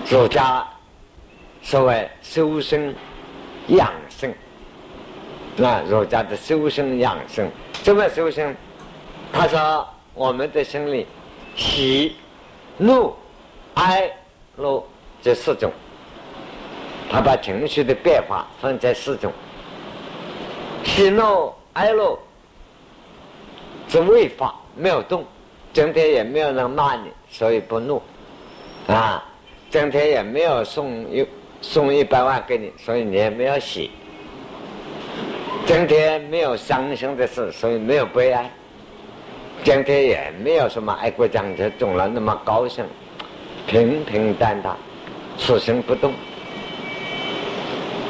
[0.09, 0.65] 儒家
[1.61, 2.95] 所谓修身
[3.67, 4.33] 养生，
[5.55, 7.49] 那儒家的修身养生
[7.83, 8.55] 怎么修身？
[9.33, 11.05] 他说我们的心里
[11.55, 12.15] 喜、
[12.77, 13.13] 怒、
[13.73, 14.09] 哀、
[14.55, 14.81] 乐
[15.21, 15.69] 这四种，
[17.11, 19.33] 他把情绪的变化分在四种。
[20.85, 22.17] 喜怒哀乐
[23.89, 25.25] 是未发，没有动，
[25.77, 28.01] 今天也没有人骂你，所以不怒
[28.87, 29.23] 啊。
[29.69, 31.23] 今天也没有送一
[31.61, 33.91] 送一百万给你，所以你也没有喜。
[35.67, 38.51] 今天没有伤心的事，所以没有悲哀。
[39.63, 42.83] 今天也没有什么爱国奖就中了那么高兴，
[43.67, 44.75] 平平淡淡，
[45.37, 46.11] 此心不动。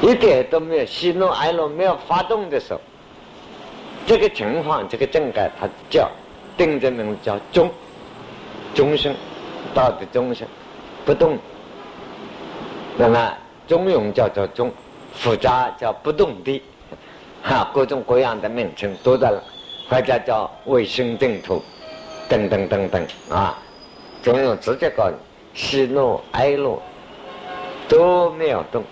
[0.02, 2.80] 一点都没有喜怒哀乐没有发动的时候，
[4.06, 6.10] 这个情况，这个正改，它叫
[6.58, 7.72] 定这名字叫中，
[8.74, 9.16] 中生，
[9.74, 10.48] 道的中生，
[11.06, 11.38] 不动。
[12.98, 13.34] 那么
[13.68, 14.72] 中庸叫做中，
[15.14, 16.62] 复杂叫不动的，
[17.44, 19.42] 哈，各种各样的名称都在了，
[19.88, 21.64] 或者叫卫生净土，
[22.28, 23.58] 等等等等啊，
[24.24, 25.18] 中庸直接告诉你
[25.54, 26.78] 喜怒哀乐
[27.88, 28.84] 都没有动。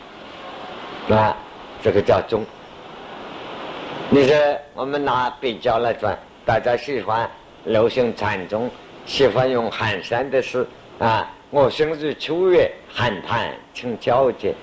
[1.10, 1.36] 啊，
[1.84, 2.44] 这个叫中。
[4.10, 4.36] 你说
[4.74, 7.30] 我们拿比较来转，大家喜欢
[7.66, 8.70] 流行禅宗，
[9.06, 10.66] 喜欢用寒山的诗
[11.00, 11.30] 啊。
[11.52, 14.54] 我生日秋月，寒潭成皎洁，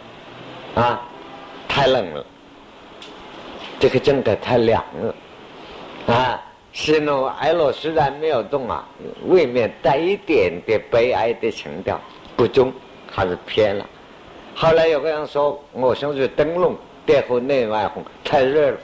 [0.75, 1.01] 啊，
[1.69, 2.25] 太冷了。
[3.79, 8.87] 这个真的太凉了，啊，喜怒哀乐虽然没有动啊，
[9.27, 12.01] 未免带一点点悲哀的情调，
[12.37, 12.73] 不中
[13.11, 13.87] 还是偏了。
[14.55, 18.77] 后来有个人说：“我生日灯笼，点火内外红，太热了，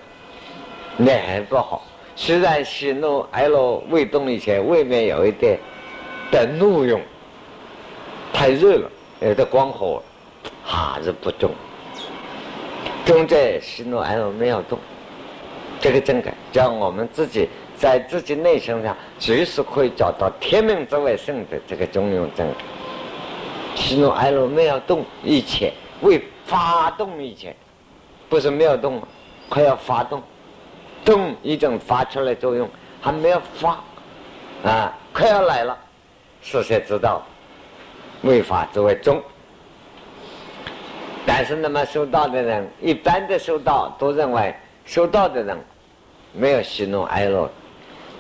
[0.97, 1.83] 脸不好。
[2.21, 5.57] 虽然喜怒哀乐未动以前，未免有一点
[6.33, 7.01] 的怒用，
[8.33, 10.03] 太热了，有点光火，
[10.65, 11.49] 还是不中。
[13.07, 14.77] 中在喜怒哀乐没有动，
[15.81, 22.53] 这个真的叫我们自己在自己内心上随时可以找到天命之外圣的这个中庸真。”
[23.77, 27.55] 喜怒哀乐没有动以前，未发动以前，
[28.29, 29.01] 不是没有动，
[29.49, 30.21] 快要发动，
[31.09, 32.68] 动已经发出来作用，
[33.01, 33.83] 还没有发，
[34.62, 35.75] 啊，快要来了，
[36.42, 37.23] 是谁知道，
[38.21, 39.18] 未发作为中。
[41.25, 45.57] 但是那么修道的人，一般的修道都认为修道的人
[46.35, 47.51] 没有喜怒哀乐，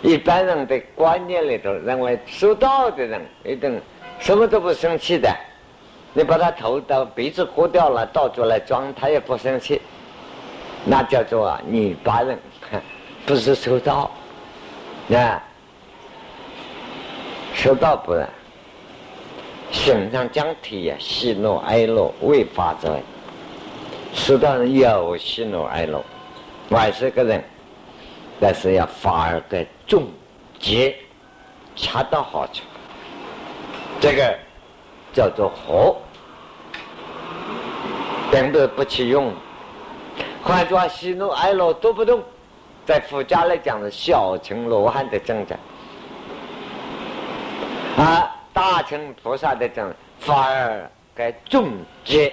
[0.00, 3.78] 一般人的观念里头认为修道的人一定
[4.18, 5.28] 什么都不生气的。
[6.14, 9.78] 你把他头的鼻子割掉了，倒出来装，他也不生气，
[10.86, 12.38] 那叫做女八人，
[13.28, 14.10] 不是修道，
[15.10, 15.42] 啊，
[17.54, 18.26] 修道不然，
[19.70, 23.02] 心上讲体呀，喜怒哀乐未发之外，
[24.14, 26.02] 修道人有喜怒哀乐，
[26.70, 27.44] 还是个人，
[28.40, 30.08] 但是要发而个总
[30.58, 30.96] 结，
[31.76, 32.62] 恰到好处，
[34.00, 34.38] 这个。
[35.10, 35.96] 叫做和，
[38.30, 39.32] 根本不起用。
[40.44, 42.22] 换句话，喜怒哀乐都不动，
[42.88, 45.58] 在佛家来讲是小乘罗汉的正在，
[48.02, 51.68] 啊，大乘菩萨的正反而该重
[52.02, 52.32] 结，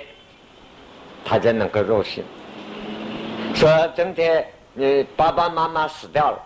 [1.26, 2.24] 他才能够入心。
[3.54, 6.40] 说今天你爸爸妈妈死掉了，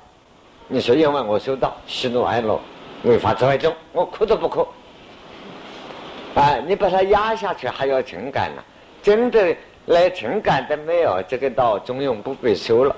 [0.68, 2.60] 你说因为我修道喜怒哀乐
[3.03, 4.68] 违法之为中，我哭都不哭。
[6.34, 8.64] 哎，你把它压下去还有情感呢，
[9.03, 9.55] 真的
[9.86, 12.95] 连情感都没有，这个道中庸不必修了，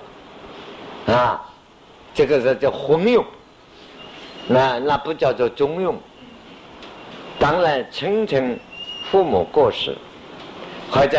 [1.08, 1.42] 啊，
[2.14, 3.24] 这个是叫昏庸，
[4.48, 5.96] 那那不叫做中庸。
[7.40, 8.60] 当然，亲情
[9.10, 9.96] 父母过世，
[10.92, 11.18] 或者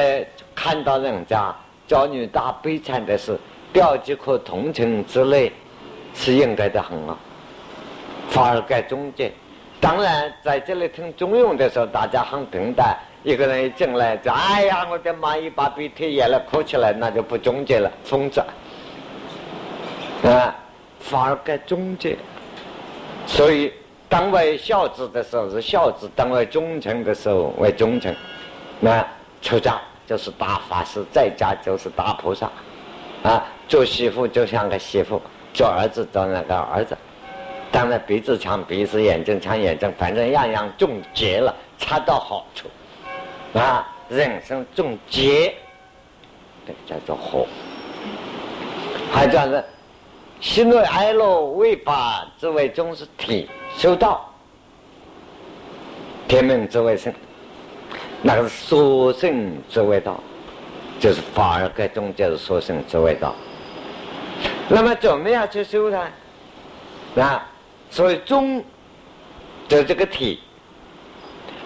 [0.54, 1.54] 看到人家
[1.86, 3.36] 教女大悲惨的事，
[3.72, 5.52] 表几颗同情之类，
[6.14, 7.16] 是应该的很啊，
[8.28, 9.32] 反而该终结。
[9.80, 12.96] 当然，在这里听中庸的时候，大家很平淡。
[13.24, 15.36] 一个人一进来，就哎呀，我的妈！
[15.36, 18.42] 一把鼻涕眼泪哭起来，那就不终结了，疯子
[20.22, 20.54] 啊！
[21.00, 22.16] 反而该终结。
[23.26, 23.72] 所以，
[24.08, 28.14] 当为孝子的时候是孝子，当为忠臣的时候为忠臣。
[28.80, 29.06] 那
[29.40, 32.50] 出家就是大法师，在家就是大菩萨
[33.22, 33.44] 啊！
[33.68, 35.20] 做媳妇就像个媳妇，
[35.54, 36.96] 做儿子就那个儿子。
[37.70, 42.68] 当然，鼻子长鼻子，眼睛长眼睛，反正样样中结了，恰到好处，
[43.58, 45.54] 啊，人生中结，
[46.66, 47.46] 对，叫做和。
[49.10, 49.62] 还叫做
[50.42, 54.28] 喜怒哀乐为法之为中是体修道，
[56.26, 57.14] 天命之为生，
[58.20, 60.18] 那个是所生之为道，
[60.98, 63.36] 就是法而该中就是所生之为道。
[64.68, 67.22] 那么怎么样去修它？
[67.22, 67.48] 啊？
[67.88, 68.62] 所以中
[69.68, 70.40] 就这个体，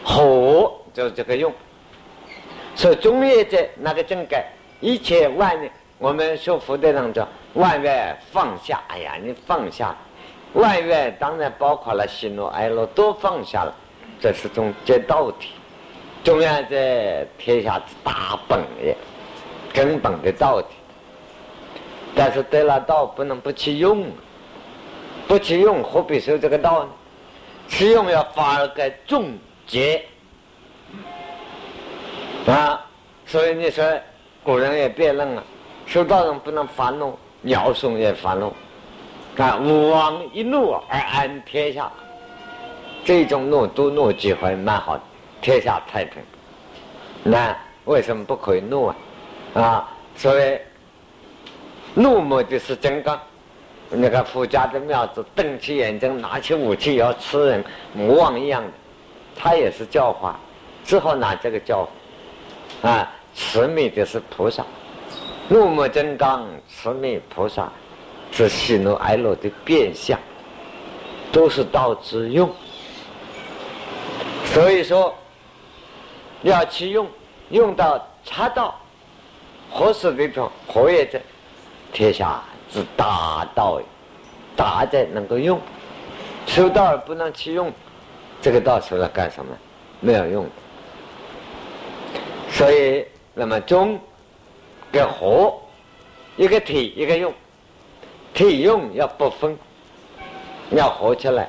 [0.05, 1.51] 和就这个用。
[2.75, 5.59] 所以中业者那个正改一切万
[5.99, 8.81] 我们说佛的人叫万缘放下。
[8.89, 9.97] 哎呀，你放下，
[10.53, 13.75] 万缘当然包括了喜怒哀乐都放下了，
[14.21, 15.51] 这是种结道体。
[16.23, 18.97] 中央在天下之大本也，
[19.73, 20.69] 根本的道体。
[22.15, 24.07] 但是得了道，不能不去用。
[25.29, 26.91] 不去用，何必修这个道呢？
[27.69, 29.33] 去用要发而该终
[29.67, 30.05] 结
[32.47, 32.85] 啊！
[33.27, 33.85] 所以你说
[34.45, 35.43] 古人也辩论了，
[35.87, 38.53] 修道人不能发怒，鸟兽也发怒
[39.39, 39.57] 啊！
[39.57, 41.91] 武王一怒而安天下，
[43.05, 44.99] 这种怒都怒几回蛮好，
[45.41, 46.21] 天下太平。
[47.23, 48.97] 那为什么不可以怒啊？
[49.55, 49.89] 啊！
[50.17, 50.59] 所以
[51.95, 53.19] 怒目的是金刚。
[53.89, 57.65] 那个佛家的庙子，瞪起眼睛，拿起武器要吃人，
[57.95, 58.69] 魔王一样的，
[59.37, 60.37] 他也是教化，
[60.85, 61.89] 只好拿这个教
[62.83, 64.65] 化，啊，慈悯的是菩萨，
[65.49, 67.71] 怒目金刚，慈悯菩萨，
[68.33, 70.19] 是喜怒哀乐的变相，
[71.31, 72.51] 都是道之用。
[74.47, 75.15] 所以说，
[76.43, 77.09] 要去用，
[77.51, 78.75] 用到恰到
[79.71, 81.21] 合适的地方，活跃在
[81.93, 82.43] 天下。
[82.69, 83.81] 之大道，
[84.57, 85.61] 大在能够用，
[86.47, 87.73] 修道而不能去用，
[88.43, 89.57] 这个道修来干什么？
[90.01, 90.45] 没有用。
[92.51, 94.01] 所以，那么中
[94.93, 95.55] 跟和，
[96.37, 97.33] 一个体一个用，
[98.33, 99.57] 体用要不分，
[100.71, 101.49] 要合起来，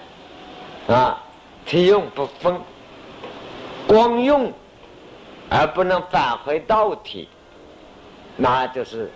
[0.88, 1.22] 啊，
[1.66, 2.60] 体用不分，
[3.88, 4.52] 光用
[5.50, 7.28] 而不能返回道体，
[8.36, 9.12] 那就是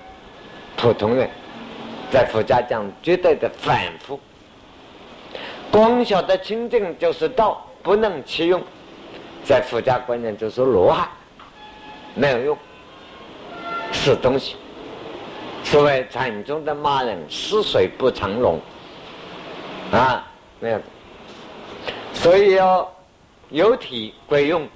[0.77, 1.29] 普通人。
[2.11, 4.19] 在佛家讲，绝对的反复。
[5.71, 8.61] 光晓得清净就是道，不能弃用。
[9.45, 11.07] 在佛家观念就是罗汉，
[12.13, 12.57] 没有用，
[13.91, 14.55] 是东西。
[15.63, 18.59] 所谓禅宗的骂人，死水不成龙，
[19.91, 20.25] 啊，
[20.59, 20.79] 没有。
[22.13, 22.91] 所以要
[23.49, 24.67] 有体归用，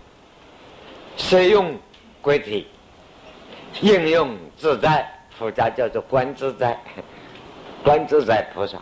[1.18, 1.76] 随用
[2.22, 2.68] 归体，
[3.82, 5.10] 应用自在。
[5.38, 6.80] 佛家叫做观自在。
[7.84, 8.80] 观自在菩萨，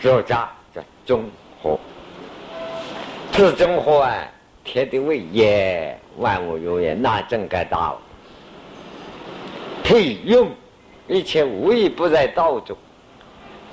[0.00, 1.30] 儒家叫中
[1.62, 1.78] 和，
[3.30, 4.26] 自中和啊，
[4.64, 7.98] 天地为也，万物有也，那真该大了。
[9.84, 10.50] 可以用
[11.08, 12.76] 一切无一不在道中，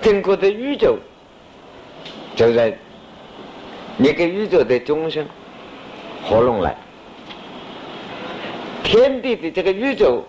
[0.01, 0.97] 整个的宇宙
[2.35, 2.75] 就在
[3.99, 5.25] 一个宇宙的中心
[6.23, 6.75] 合拢来，
[8.83, 10.23] 天地的这个宇宙，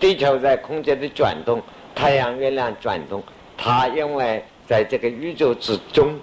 [0.00, 1.62] 地球在空间的转动，
[1.94, 3.22] 太阳、月亮转动。
[3.58, 6.18] 它因为在这个宇宙之中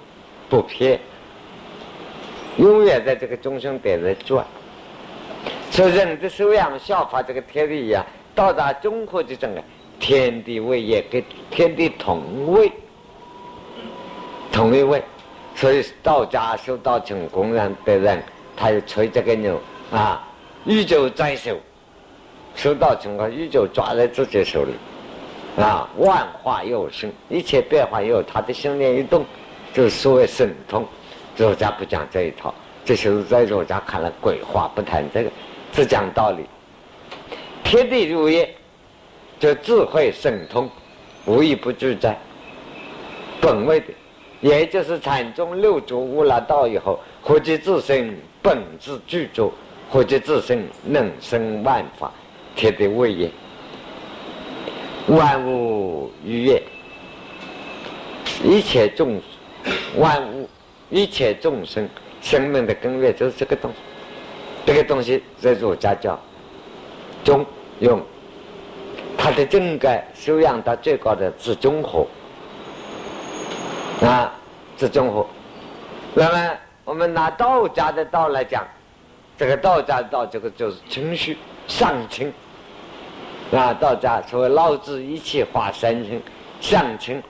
[0.49, 0.99] 不偏，
[2.57, 4.45] 永远在这个中心点在转，
[5.71, 8.05] 所以人的修养效法这个天地一样，
[8.35, 9.61] 到达中和的整个
[9.99, 12.71] 天地位也跟天地同位，
[14.51, 15.03] 同一位。
[15.55, 18.23] 所以道家修道成功人的人，
[18.57, 19.59] 他就吹这个牛
[19.91, 20.27] 啊，
[20.65, 21.55] 宇宙在手，
[22.55, 24.73] 受到情况，宇宙抓在自己手里。
[25.61, 29.23] 啊，万化有生，一切变化有他的心念一动，
[29.71, 30.83] 就是所谓神通。
[31.37, 32.51] 儒家不讲这一套，
[32.83, 35.29] 这是在儒家看来鬼话，不谈这个，
[35.71, 36.43] 只讲道理。
[37.63, 38.53] 天地入业，
[39.39, 40.69] 就智慧神通，
[41.25, 42.17] 无一不具在
[43.41, 43.87] 本位的，
[44.41, 49.51] 也就是禅宗六祖悟了道以后，何其自身本自具足，
[49.89, 52.11] 何其自身能生万法，
[52.55, 53.29] 天地为业。
[55.07, 56.61] 万物愉悦，
[58.43, 59.19] 一切众
[59.97, 60.47] 万物，
[60.89, 61.89] 一切众生
[62.21, 63.77] 生命的根源就是这个东西。
[64.65, 66.17] 这个东西在儒家叫
[67.23, 67.45] 中
[67.79, 68.01] 用，
[69.17, 72.05] 它的正改修养到最高的是中和
[74.05, 74.31] 啊，
[74.77, 75.25] 是中和。
[76.13, 78.63] 那么我们拿道家的道来讲，
[79.37, 82.31] 这个道家的道，这个就是清虚上清。
[83.51, 86.21] 啊，道家所谓老子一气化三清，
[86.59, 87.21] 上清，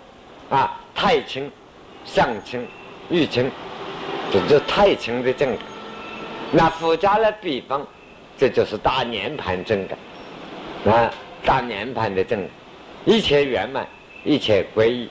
[0.50, 1.52] 啊，太清，
[2.06, 2.66] 上清，
[3.10, 3.52] 玉清，
[4.32, 5.54] 这就太清的正。
[6.52, 7.86] 那佛家的比方，
[8.38, 11.12] 这就是大涅盘正的，啊，
[11.46, 12.48] 大涅盘的正，
[13.06, 13.88] 一切圆满，
[14.24, 15.10] 一切归一。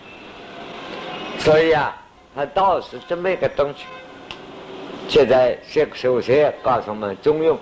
[1.39, 1.97] 所以啊，
[2.35, 3.85] 他道是这么一个东西。
[5.09, 7.57] 现在先首先告诉我们中庸，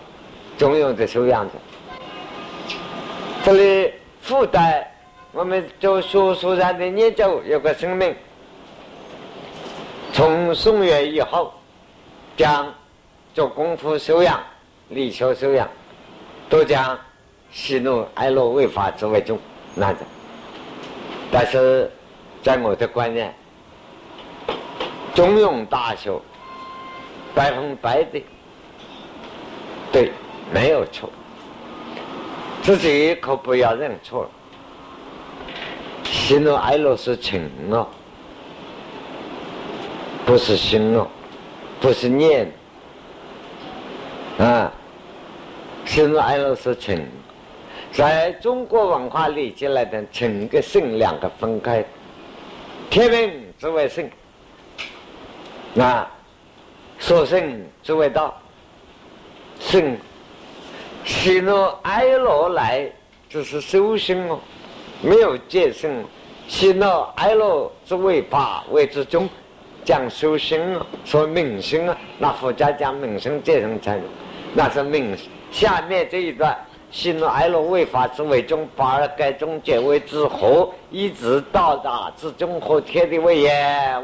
[0.58, 1.54] 中庸的修样子。
[3.42, 4.92] 这里附带
[5.32, 8.14] 我们做学术上的研究有个声明：
[10.12, 11.52] 从宋元以后，
[12.36, 12.72] 将
[13.32, 14.38] 做功夫修养、
[14.90, 15.68] 理修修养，
[16.48, 16.98] 都将
[17.52, 19.38] 喜怒哀乐为法之为重，
[19.74, 19.98] 那的。
[21.30, 21.88] 但是
[22.42, 23.32] 在我的观念，
[25.14, 26.20] 中庸大修，
[27.34, 28.20] 百分百的
[29.92, 30.10] 对，
[30.52, 31.08] 没有错。
[32.62, 34.30] 自己可不要认错了。
[36.04, 37.86] 喜怒哀乐是情哦，
[40.26, 41.06] 不是心哦，
[41.80, 42.52] 不是念
[44.38, 44.72] 啊。
[45.90, 47.04] 喜怒哀乐是情，
[47.90, 51.84] 在中国文化里，进来的情跟性两个分开。
[52.88, 54.08] 天命之为性，
[55.76, 56.08] 啊，
[57.00, 58.40] 所性之为道，
[59.58, 59.98] 性。
[61.04, 62.88] 喜怒哀乐来，
[63.28, 64.38] 只是修行哦，
[65.02, 65.90] 没有戒性。
[66.46, 66.86] 喜怒
[67.16, 69.28] 哀乐之为法，为之中，
[69.84, 71.98] 讲修行哦，说明心啊。
[72.16, 74.00] 那佛家讲明心戒成禅，
[74.54, 75.18] 那是明。
[75.50, 76.56] 下面这一段，
[76.90, 83.50] 喜怒哀乐为法之为中，法而改中结为之和，一直到达至中和天地为也，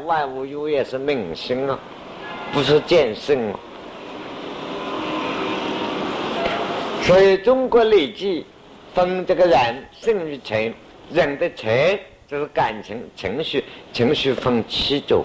[0.05, 1.79] 万物有也是明心啊，
[2.53, 3.59] 不是见性啊。
[7.03, 8.45] 所以中国礼记
[8.93, 9.57] 分这个人
[9.99, 10.73] 性与情，
[11.09, 11.69] 人的情
[12.27, 15.23] 就是感情情绪，情绪分七种，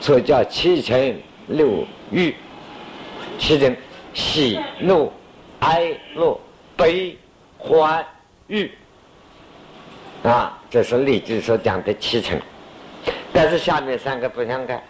[0.00, 2.32] 所以叫七情六欲。
[3.38, 3.76] 七情：
[4.16, 5.12] 喜怒
[5.60, 6.40] 哀乐
[6.74, 7.14] 悲
[7.58, 8.02] 欢
[8.46, 8.70] 欲。
[10.22, 12.40] 啊，这是礼记所讲的七情。
[13.30, 14.82] 但是下面三个不相干，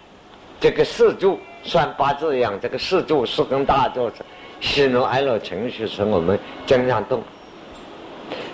[0.61, 4.25] 这个四柱算八字一样，这个四柱四根大柱子。
[4.61, 7.21] 喜怒哀乐情绪是我们经常动，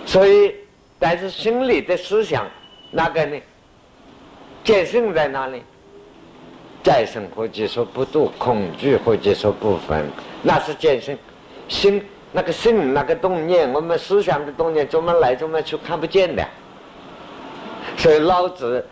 [0.07, 0.55] 所以，
[0.97, 2.45] 但是心理的思想
[2.89, 3.39] 那个呢？
[4.63, 5.61] 见性在哪里？
[6.83, 10.05] 再生或者说不度，恐惧或者说不分，
[10.41, 11.17] 那是见性。
[11.69, 16.45] 心那个性那个动念，我们思想的动念怎么来怎么去看不见的。
[17.95, 18.85] 所以老子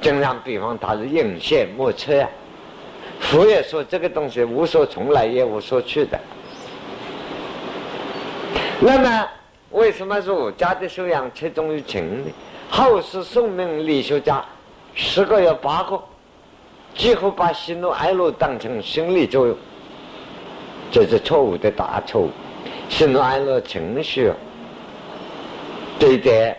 [0.00, 2.28] 经常比方他是隐现莫测啊。
[3.20, 6.18] 佛也说这个东西无所从来也无所去的。
[8.80, 9.28] 那么，
[9.70, 12.30] 为什么儒家的修养侧重于情呢？
[12.70, 14.44] 后世宋明理学家
[14.94, 16.00] 十个有八个，
[16.96, 19.56] 几乎把喜怒哀乐当成心理作用，
[20.90, 22.30] 这是错误的大错误。
[22.88, 24.32] 喜怒哀乐情绪，
[25.98, 26.56] 这一点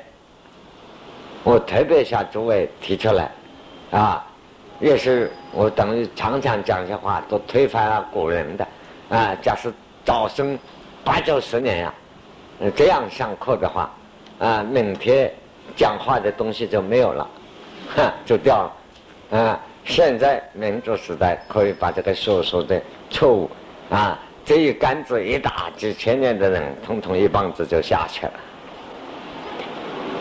[1.43, 3.31] 我特别向诸位提出来，
[3.91, 4.23] 啊。
[4.79, 8.67] 也是我等于常常讲些话，都推翻了古人的，
[9.09, 9.73] 啊，假使
[10.05, 10.55] 早生
[11.03, 11.93] 八九十年呀，
[12.75, 13.91] 这样上课的话，
[14.37, 15.33] 啊，明天
[15.75, 17.27] 讲话的东西就没有了，
[17.95, 18.71] 哼，就掉
[19.31, 22.79] 了，啊，现在民主时代可以把这个所说的
[23.09, 23.49] 错误，
[23.89, 28.33] 啊，这一杆子一打，几千年的人统统一棒子就下去了，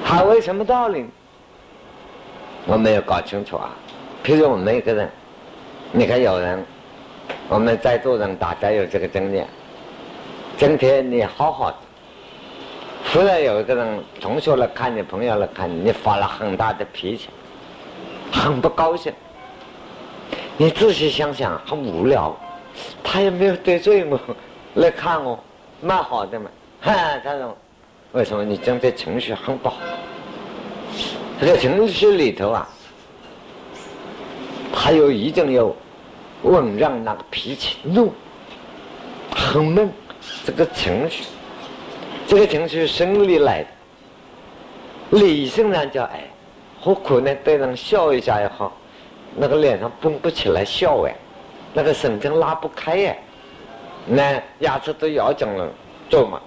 [0.05, 1.05] 还为什么道理？
[2.65, 3.71] 我没有搞清楚啊。
[4.25, 5.11] 譬如我们每个人，
[5.91, 6.65] 你看有人，
[7.49, 9.49] 我们在座人大家有这个经验，
[10.57, 11.77] 今天你好好的，
[13.13, 17.29] 忽然有一个人同学来看你，朋友来看你，你发了很大的脾气，
[18.33, 19.13] 很不高兴。
[20.59, 22.35] 你仔细想想，很无聊，
[23.05, 24.19] 他也没有得罪我，
[24.81, 25.39] 来看我，
[25.83, 26.51] 蛮好的嘛。
[26.81, 27.57] 哈，他说，
[28.13, 29.77] 为什么你整天情绪很不好？
[31.39, 32.67] 这个情绪里头啊，
[34.73, 35.77] 他有一种有
[36.43, 38.13] 温让那个脾气怒，
[39.35, 39.91] 很闷。
[40.45, 41.25] 这个情绪，
[42.27, 46.25] 这个情绪生理来的，理性上叫哎，
[46.81, 47.33] 何苦呢？
[47.45, 48.73] 对人笑一下也好。
[49.39, 51.15] 那个脸上绷不起来笑哎，
[51.75, 53.19] 那个神经拉不开哎，
[54.07, 55.69] 那牙齿都咬紧了
[56.09, 56.41] 做嘛，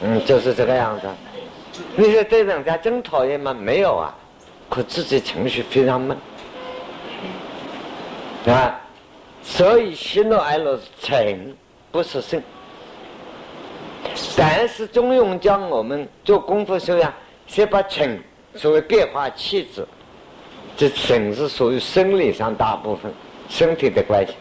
[0.00, 1.06] 嗯，就是这个样子。
[1.94, 3.52] 你说对人家真讨厌吗？
[3.52, 4.14] 没有啊，
[4.70, 6.16] 可自己情绪非常闷
[8.46, 8.80] 啊。
[9.42, 11.56] 所以喜怒哀乐是情，
[11.92, 12.42] 不是性。
[14.36, 17.12] 但是中庸教我们做功夫时候呀，
[17.46, 18.20] 先把情
[18.54, 19.86] 作为变化气质。
[20.78, 23.12] 这神是属于生理上大部分
[23.48, 24.32] 身体的关系，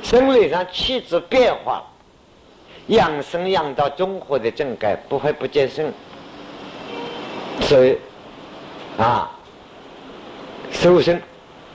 [0.00, 1.82] 生理上气质变化，
[2.86, 5.92] 养生养到综合的正改不会不见肾，
[7.62, 7.98] 所以
[8.96, 9.28] 啊，
[10.70, 11.20] 修身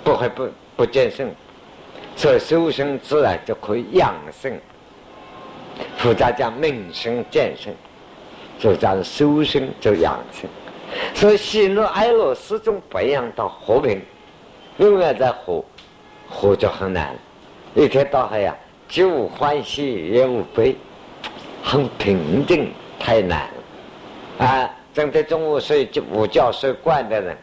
[0.06, 0.48] 不会不
[0.78, 1.30] 不见肾，
[2.16, 4.58] 所以修身自然就可以养生。
[5.98, 7.76] 佛家讲命生见生，
[8.58, 10.50] 就讲修身就养生。
[11.14, 14.02] 所以喜怒哀乐始终培养到和平，
[14.78, 15.64] 永远在和，
[16.30, 17.16] 和就很难。
[17.76, 18.56] 一天到黑呀，
[18.88, 20.76] 既无欢喜也无悲，
[21.64, 23.48] 很平静，太难
[24.40, 24.46] 了。
[24.46, 27.38] 啊，整天中午睡午觉睡惯的人，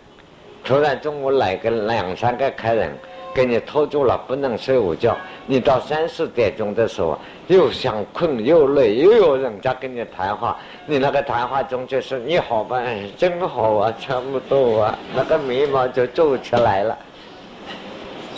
[0.64, 2.96] 突然中午来个两三个客人。
[3.34, 5.16] 给你拖住了，不能睡午觉。
[5.46, 7.18] 你到三四点钟的时候，
[7.48, 10.56] 又想困又累，又有人家跟你谈话。
[10.86, 12.80] 你那个谈话中就是你好吧，
[13.18, 16.96] 真好啊，差不多啊，那个眉毛就皱起来了。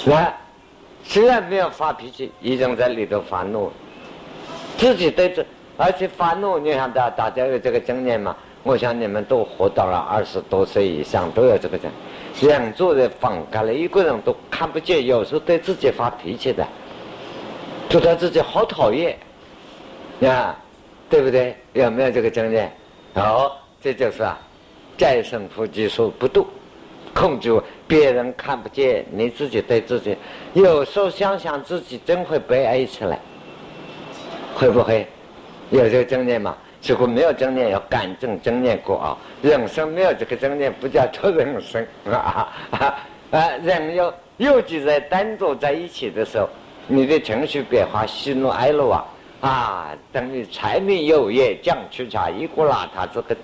[0.07, 0.35] 来
[1.05, 3.71] 虽然没有发脾气，已经在里头发怒，
[4.79, 5.45] 自己对着，
[5.77, 8.35] 而且发怒，你看大大家有这个经验嘛？
[8.63, 11.89] 我想你们都活到了二十多岁以上，都有这个经。
[12.43, 15.07] 两座人放开了，一个人都看不见。
[15.07, 16.67] 有时候对自己发脾气的，
[17.89, 19.17] 觉得自己好讨厌，
[20.21, 20.55] 呀，
[21.09, 21.57] 对不对？
[21.73, 22.71] 有没有这个经验？
[23.15, 24.39] 好，这就是啊，
[24.99, 26.47] 再生呼吸术不动，
[27.15, 27.59] 控制
[27.89, 30.15] 别人看不见，你自己对自己。
[30.53, 33.19] 有时候想想自己，真会悲哀起来，
[34.55, 35.07] 会不会？
[35.71, 36.57] 有这个经验吗？
[36.87, 39.17] 如果没有正念，要感正正念过啊！
[39.43, 42.49] 人生没有这个正念，不叫做人生啊！
[43.33, 46.49] 啊，人要尤其在单独在一起的时候，
[46.87, 49.07] 你的情绪变化、喜怒哀乐啊，
[49.41, 53.37] 啊，等于柴米油盐酱醋茶一锅邋遢，这个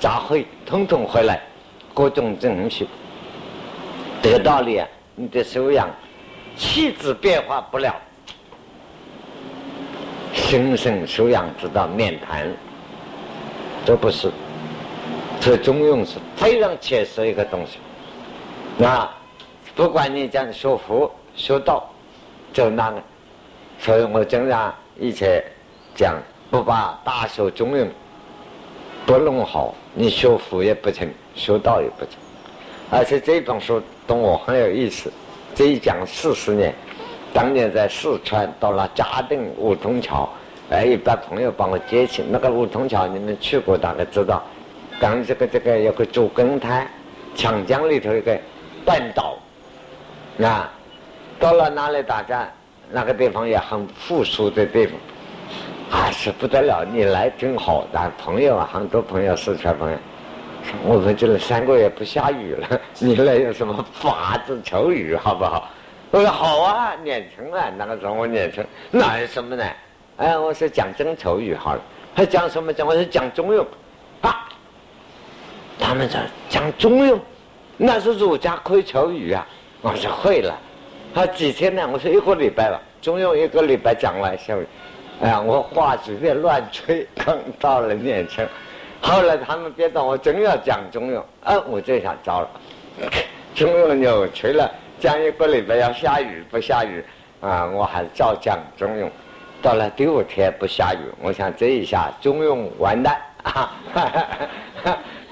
[0.00, 1.40] 杂烩统统回来，
[1.94, 2.88] 各种情绪
[4.20, 4.88] 得道理啊！
[5.14, 5.88] 你的修养、
[6.56, 7.94] 气质变化不了，
[10.32, 12.50] 心生修养之道，面谈。
[13.84, 14.30] 这不是，
[15.40, 17.78] 这中庸是非常切实一个东西。
[18.76, 19.08] 那
[19.74, 21.88] 不管你讲学佛学道，
[22.52, 23.02] 就那个，
[23.78, 25.42] 所以我经常以前
[25.94, 26.14] 讲，
[26.50, 27.86] 不把大学中庸
[29.06, 32.14] 不弄好，你学佛也不成，学道也不成。
[32.90, 35.10] 而且这本书对我很有意思，
[35.54, 36.74] 这一讲四十年，
[37.32, 40.28] 当年在四川到了嘉定梧桐桥。
[40.70, 44.40] 哎，一般朋友帮我接起那个梧桐桥，你们去过大概知道。
[45.00, 46.86] 刚这个这个有个主根滩，
[47.34, 48.38] 长江里头一个
[48.84, 49.36] 半岛，
[50.40, 50.70] 啊，
[51.40, 52.48] 到了那里大家
[52.88, 54.94] 那个地方也很富庶的地方，
[55.90, 57.84] 啊是不得了，你来挺好。
[57.92, 59.98] 的，朋友啊，很多朋友四川朋友，
[60.84, 65.68] 我们这里三个月不下雨了， 你来有什么法子求雨好不好？
[66.12, 69.64] 我说好啊，年轻啊，那个时候我年轻，那有什么呢？
[70.20, 71.80] 哎，我说讲真丑语好了，
[72.14, 72.86] 还讲什么讲？
[72.86, 73.64] 我说讲中庸，
[74.20, 74.46] 啊，
[75.78, 77.18] 他们说讲中庸，
[77.78, 79.46] 那是儒家可以求语啊。
[79.80, 80.54] 我说会了，
[81.14, 81.88] 他几天呢？
[81.90, 84.66] 我说一个礼拜了，中庸一个礼拜讲完下雨。
[85.22, 88.46] 哎呀，我话随便乱吹，刚到了年轻，
[89.00, 92.48] 后来他们变到我真要讲中庸，啊，我就想糟了，
[93.56, 97.02] 中庸扭曲了，讲一个礼拜要下雨不下雨
[97.40, 97.64] 啊？
[97.72, 99.08] 我还照讲中庸。
[99.62, 103.72] 到了第五天不下雨，我想这一下中庸完蛋 啊！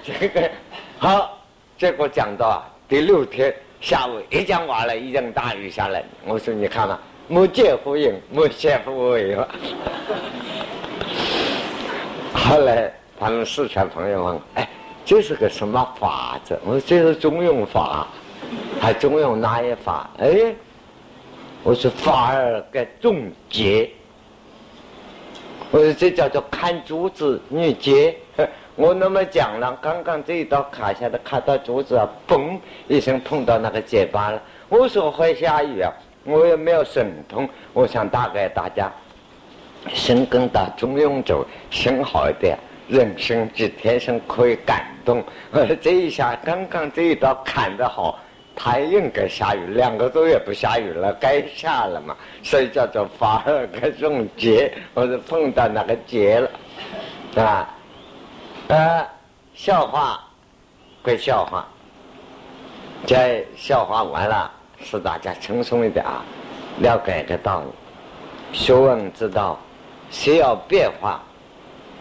[0.02, 0.50] 这个
[0.98, 1.38] 好，
[1.78, 6.04] 结果讲到第六天下午一讲完了，一阵大雨下来。
[6.26, 9.34] 我说你看嘛，莫见乎应，莫见乎为。
[12.34, 14.68] 后来他们四川朋友问：“哎，
[15.04, 18.06] 这是个什么法子？”我说：“这是中庸法，
[18.80, 20.54] 还中庸哪一法？”哎，
[21.62, 23.90] 我说：“法儿该重节。”
[25.70, 28.16] 我说：“这叫做看竹子女节。
[28.74, 34.40] ”我那么讲了，刚刚这一刀卡下来，卡到竹子啊，嘣一声碰到那个结疤了。
[34.68, 35.92] 我说会下雨啊，
[36.24, 37.48] 我也没有神通。
[37.72, 38.90] 我想大概大家
[39.92, 42.56] 生根到中庸走，生好一点，
[42.88, 45.22] 人生之天生可以感动。
[45.82, 48.18] 这一下刚刚这一刀砍得好，
[48.60, 56.50] 它应该下雨，两个多月不下雨了，该下了嘛，所以叫做发二个中结，我是碰到那个结了，
[57.40, 57.74] 啊。
[58.66, 59.06] 呃，
[59.54, 60.20] 笑话
[61.02, 61.64] 归笑话，
[63.06, 64.50] 在笑话完了，
[64.82, 66.24] 使大家轻松一点啊，
[66.80, 67.66] 了解一个道理。
[68.52, 69.56] 学问之道，
[70.10, 71.22] 需要变化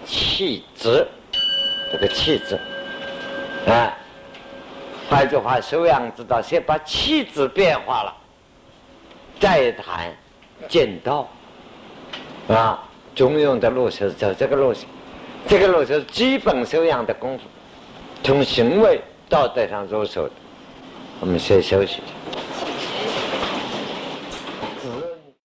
[0.05, 1.05] 气质，
[1.91, 2.59] 这个气质
[3.71, 3.95] 啊。
[5.09, 8.13] 换句话，修养之道，先把气质变化了，
[9.39, 10.13] 再谈
[10.67, 11.27] 见道
[12.49, 12.83] 啊。
[13.15, 14.87] 中庸的路是走这个路线。
[15.47, 17.45] 这个路是基本修养的功夫，
[18.21, 20.33] 从行为道德上入手的。
[21.19, 21.93] 我们先休息。
[21.93, 22.76] 一下。